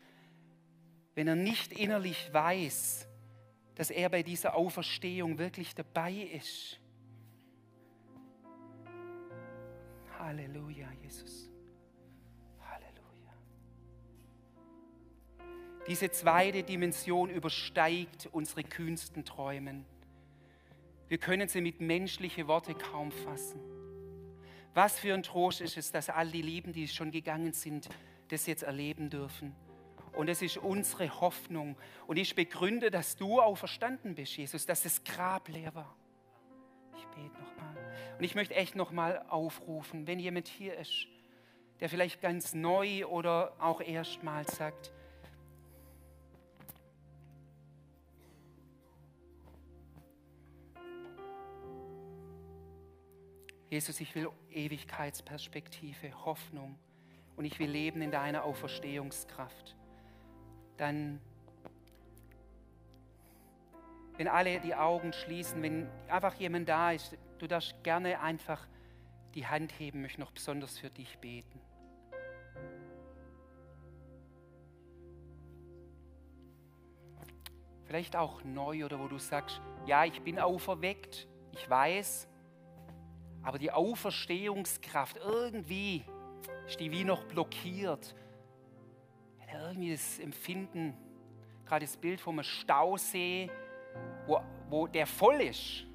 wenn 1.14 1.28
er 1.28 1.36
nicht 1.36 1.72
innerlich 1.72 2.32
weiß, 2.32 3.06
dass 3.74 3.90
er 3.90 4.08
bei 4.08 4.22
dieser 4.22 4.56
Auferstehung 4.56 5.38
wirklich 5.38 5.74
dabei 5.74 6.12
ist. 6.12 6.80
Halleluja, 10.18 10.88
Jesus. 11.02 11.48
Halleluja. 12.60 13.32
Diese 15.86 16.10
zweite 16.10 16.62
Dimension 16.64 17.30
übersteigt 17.30 18.28
unsere 18.32 18.64
kühnsten 18.64 19.24
Träumen. 19.24 19.84
Wir 21.06 21.18
können 21.18 21.48
sie 21.48 21.60
mit 21.60 21.80
menschlichen 21.80 22.48
Worten 22.48 22.76
kaum 22.76 23.12
fassen. 23.12 23.60
Was 24.74 24.98
für 24.98 25.14
ein 25.14 25.22
Trost 25.22 25.60
ist 25.60 25.76
es, 25.76 25.90
dass 25.92 26.10
all 26.10 26.30
die 26.30 26.42
Lieben, 26.42 26.72
die 26.72 26.88
schon 26.88 27.10
gegangen 27.10 27.52
sind, 27.52 27.88
das 28.28 28.46
jetzt 28.46 28.64
erleben 28.64 29.08
dürfen. 29.08 29.54
Und 30.12 30.28
es 30.28 30.42
ist 30.42 30.56
unsere 30.58 31.20
Hoffnung. 31.20 31.76
Und 32.06 32.16
ich 32.16 32.34
begründe, 32.34 32.90
dass 32.90 33.16
du 33.16 33.40
auferstanden 33.40 34.14
bist, 34.14 34.36
Jesus, 34.36 34.66
dass 34.66 34.82
das 34.82 35.04
Grab 35.04 35.48
leer 35.48 35.74
war. 35.74 35.96
Ich 36.96 37.06
bete 37.06 37.40
nochmal. 37.40 37.77
Und 38.18 38.24
ich 38.24 38.34
möchte 38.34 38.56
echt 38.56 38.74
nochmal 38.74 39.24
aufrufen, 39.28 40.08
wenn 40.08 40.18
jemand 40.18 40.48
hier 40.48 40.76
ist, 40.76 41.06
der 41.78 41.88
vielleicht 41.88 42.20
ganz 42.20 42.52
neu 42.52 43.06
oder 43.06 43.52
auch 43.60 43.80
erstmals 43.80 44.56
sagt, 44.56 44.90
Jesus, 53.70 54.00
ich 54.00 54.12
will 54.16 54.30
Ewigkeitsperspektive, 54.50 56.24
Hoffnung 56.24 56.76
und 57.36 57.44
ich 57.44 57.60
will 57.60 57.70
leben 57.70 58.02
in 58.02 58.10
deiner 58.10 58.42
Auferstehungskraft. 58.42 59.76
Dann, 60.76 61.20
wenn 64.16 64.26
alle 64.26 64.58
die 64.58 64.74
Augen 64.74 65.12
schließen, 65.12 65.62
wenn 65.62 65.88
einfach 66.08 66.34
jemand 66.34 66.68
da 66.68 66.90
ist, 66.90 67.16
du 67.38 67.46
darfst 67.46 67.82
gerne 67.82 68.20
einfach 68.20 68.66
die 69.34 69.46
Hand 69.46 69.78
heben, 69.78 70.02
möchte 70.02 70.20
noch 70.20 70.32
besonders 70.32 70.78
für 70.78 70.90
dich 70.90 71.18
beten. 71.18 71.60
Vielleicht 77.84 78.16
auch 78.16 78.44
neu 78.44 78.84
oder 78.84 78.98
wo 78.98 79.08
du 79.08 79.18
sagst, 79.18 79.62
ja, 79.86 80.04
ich 80.04 80.20
bin 80.20 80.38
auferweckt, 80.38 81.26
ich 81.52 81.70
weiß, 81.70 82.28
aber 83.42 83.58
die 83.58 83.72
Auferstehungskraft, 83.72 85.16
irgendwie 85.16 86.04
ist 86.66 86.78
die 86.80 86.90
wie 86.90 87.04
noch 87.04 87.24
blockiert. 87.24 88.14
Irgendwie 89.50 89.92
das 89.92 90.18
Empfinden, 90.18 90.94
gerade 91.64 91.86
das 91.86 91.96
Bild 91.96 92.20
vom 92.20 92.42
Stausee, 92.42 93.50
wo, 94.26 94.40
wo 94.68 94.86
der 94.86 95.06
voll 95.06 95.40
ist. 95.40 95.87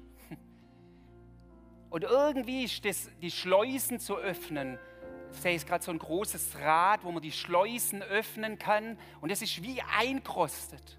Und 1.94 2.02
irgendwie 2.02 2.64
ist 2.64 2.84
das, 2.84 3.08
die 3.22 3.30
Schleusen 3.30 4.00
zu 4.00 4.16
öffnen. 4.16 4.80
Da 5.44 5.50
ist 5.50 5.64
gerade 5.64 5.84
so 5.84 5.92
ein 5.92 6.00
großes 6.00 6.58
Rad, 6.58 7.04
wo 7.04 7.12
man 7.12 7.22
die 7.22 7.30
Schleusen 7.30 8.02
öffnen 8.02 8.58
kann. 8.58 8.98
Und 9.20 9.30
es 9.30 9.42
ist 9.42 9.62
wie 9.62 9.80
einkrostet. 9.80 10.98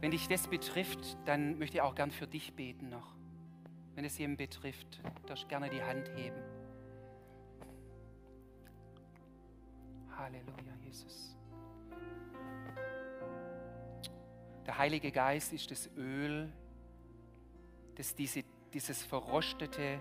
Wenn 0.00 0.12
dich 0.12 0.28
das 0.28 0.48
betrifft, 0.48 1.18
dann 1.26 1.58
möchte 1.58 1.76
ich 1.76 1.82
auch 1.82 1.94
gern 1.94 2.10
für 2.10 2.26
dich 2.26 2.54
beten 2.54 2.88
noch. 2.88 3.14
Wenn 3.96 4.06
es 4.06 4.16
jemanden 4.16 4.38
betrifft, 4.38 5.02
darfst 5.26 5.44
du 5.44 5.48
gerne 5.48 5.68
die 5.68 5.82
Hand 5.82 6.08
heben. 6.16 6.42
Halleluja, 10.16 10.74
Jesus. 10.86 11.36
Der 14.64 14.78
Heilige 14.78 15.12
Geist 15.12 15.52
ist 15.52 15.70
das 15.70 15.90
Öl, 15.98 16.50
das 17.94 18.14
diese, 18.14 18.42
dieses 18.72 19.02
verrostete 19.02 20.00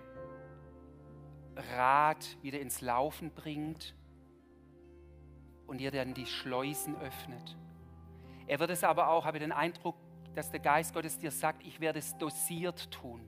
Rad 1.75 2.37
wieder 2.41 2.59
ins 2.59 2.81
Laufen 2.81 3.31
bringt 3.31 3.93
und 5.67 5.79
dir 5.79 5.91
dann 5.91 6.13
die 6.13 6.25
Schleusen 6.25 6.95
öffnet. 6.97 7.57
Er 8.47 8.59
wird 8.59 8.71
es 8.71 8.83
aber 8.83 9.09
auch, 9.09 9.25
habe 9.25 9.37
ich 9.37 9.43
den 9.43 9.51
Eindruck, 9.51 9.95
dass 10.35 10.49
der 10.51 10.59
Geist 10.59 10.93
Gottes 10.93 11.17
dir 11.17 11.31
sagt, 11.31 11.65
ich 11.65 11.79
werde 11.79 11.99
es 11.99 12.17
dosiert 12.17 12.91
tun. 12.91 13.21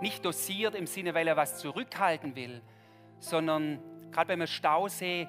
nicht 0.00 0.24
dosiert 0.24 0.74
im 0.74 0.86
Sinne, 0.86 1.14
weil 1.14 1.28
er 1.28 1.36
was 1.36 1.58
zurückhalten 1.58 2.34
will, 2.34 2.60
sondern 3.20 3.78
gerade 4.10 4.36
beim 4.36 4.46
Stausee, 4.46 5.28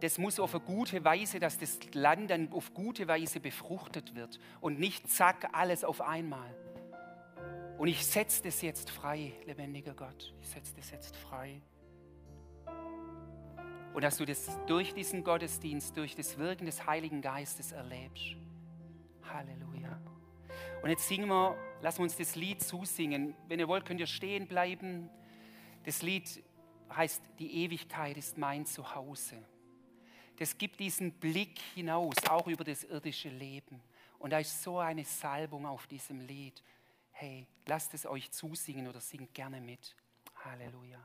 das 0.00 0.18
muss 0.18 0.38
auf 0.38 0.54
eine 0.54 0.64
gute 0.64 1.04
Weise, 1.04 1.40
dass 1.40 1.58
das 1.58 1.78
Land 1.94 2.30
dann 2.30 2.52
auf 2.52 2.74
gute 2.74 3.08
Weise 3.08 3.40
befruchtet 3.40 4.14
wird 4.14 4.38
und 4.60 4.78
nicht 4.78 5.08
zack, 5.08 5.48
alles 5.52 5.84
auf 5.84 6.02
einmal. 6.02 6.54
Und 7.78 7.88
ich 7.88 8.06
setze 8.06 8.42
das 8.42 8.62
jetzt 8.62 8.90
frei, 8.90 9.32
lebendiger 9.44 9.92
Gott. 9.92 10.34
Ich 10.40 10.48
setze 10.48 10.74
das 10.74 10.90
jetzt 10.90 11.14
frei. 11.16 11.60
Und 13.92 14.02
dass 14.02 14.16
du 14.16 14.24
das 14.24 14.58
durch 14.66 14.94
diesen 14.94 15.24
Gottesdienst, 15.24 15.96
durch 15.96 16.14
das 16.14 16.38
Wirken 16.38 16.66
des 16.66 16.86
Heiligen 16.86 17.20
Geistes 17.20 17.72
erlebst. 17.72 18.36
Halleluja. 19.24 20.00
Und 20.82 20.90
jetzt 20.90 21.06
singen 21.06 21.28
wir, 21.28 21.56
lassen 21.82 21.98
wir 21.98 22.04
uns 22.04 22.16
das 22.16 22.34
Lied 22.34 22.62
zusingen. 22.62 23.34
Wenn 23.48 23.58
ihr 23.58 23.68
wollt, 23.68 23.84
könnt 23.84 24.00
ihr 24.00 24.06
stehen 24.06 24.46
bleiben. 24.46 25.10
Das 25.84 26.02
Lied 26.02 26.42
heißt, 26.94 27.22
die 27.38 27.64
Ewigkeit 27.64 28.16
ist 28.16 28.38
mein 28.38 28.64
Zuhause. 28.64 29.36
Das 30.38 30.56
gibt 30.56 30.80
diesen 30.80 31.12
Blick 31.12 31.58
hinaus, 31.74 32.16
auch 32.28 32.46
über 32.46 32.64
das 32.64 32.84
irdische 32.84 33.28
Leben. 33.28 33.82
Und 34.18 34.30
da 34.30 34.38
ist 34.38 34.62
so 34.62 34.78
eine 34.78 35.04
Salbung 35.04 35.66
auf 35.66 35.86
diesem 35.86 36.20
Lied. 36.20 36.62
Hey, 37.18 37.46
lasst 37.64 37.94
es 37.94 38.04
euch 38.04 38.30
zusingen 38.30 38.88
oder 38.88 39.00
singt 39.00 39.32
gerne 39.32 39.58
mit. 39.58 39.96
Halleluja. 40.44 40.98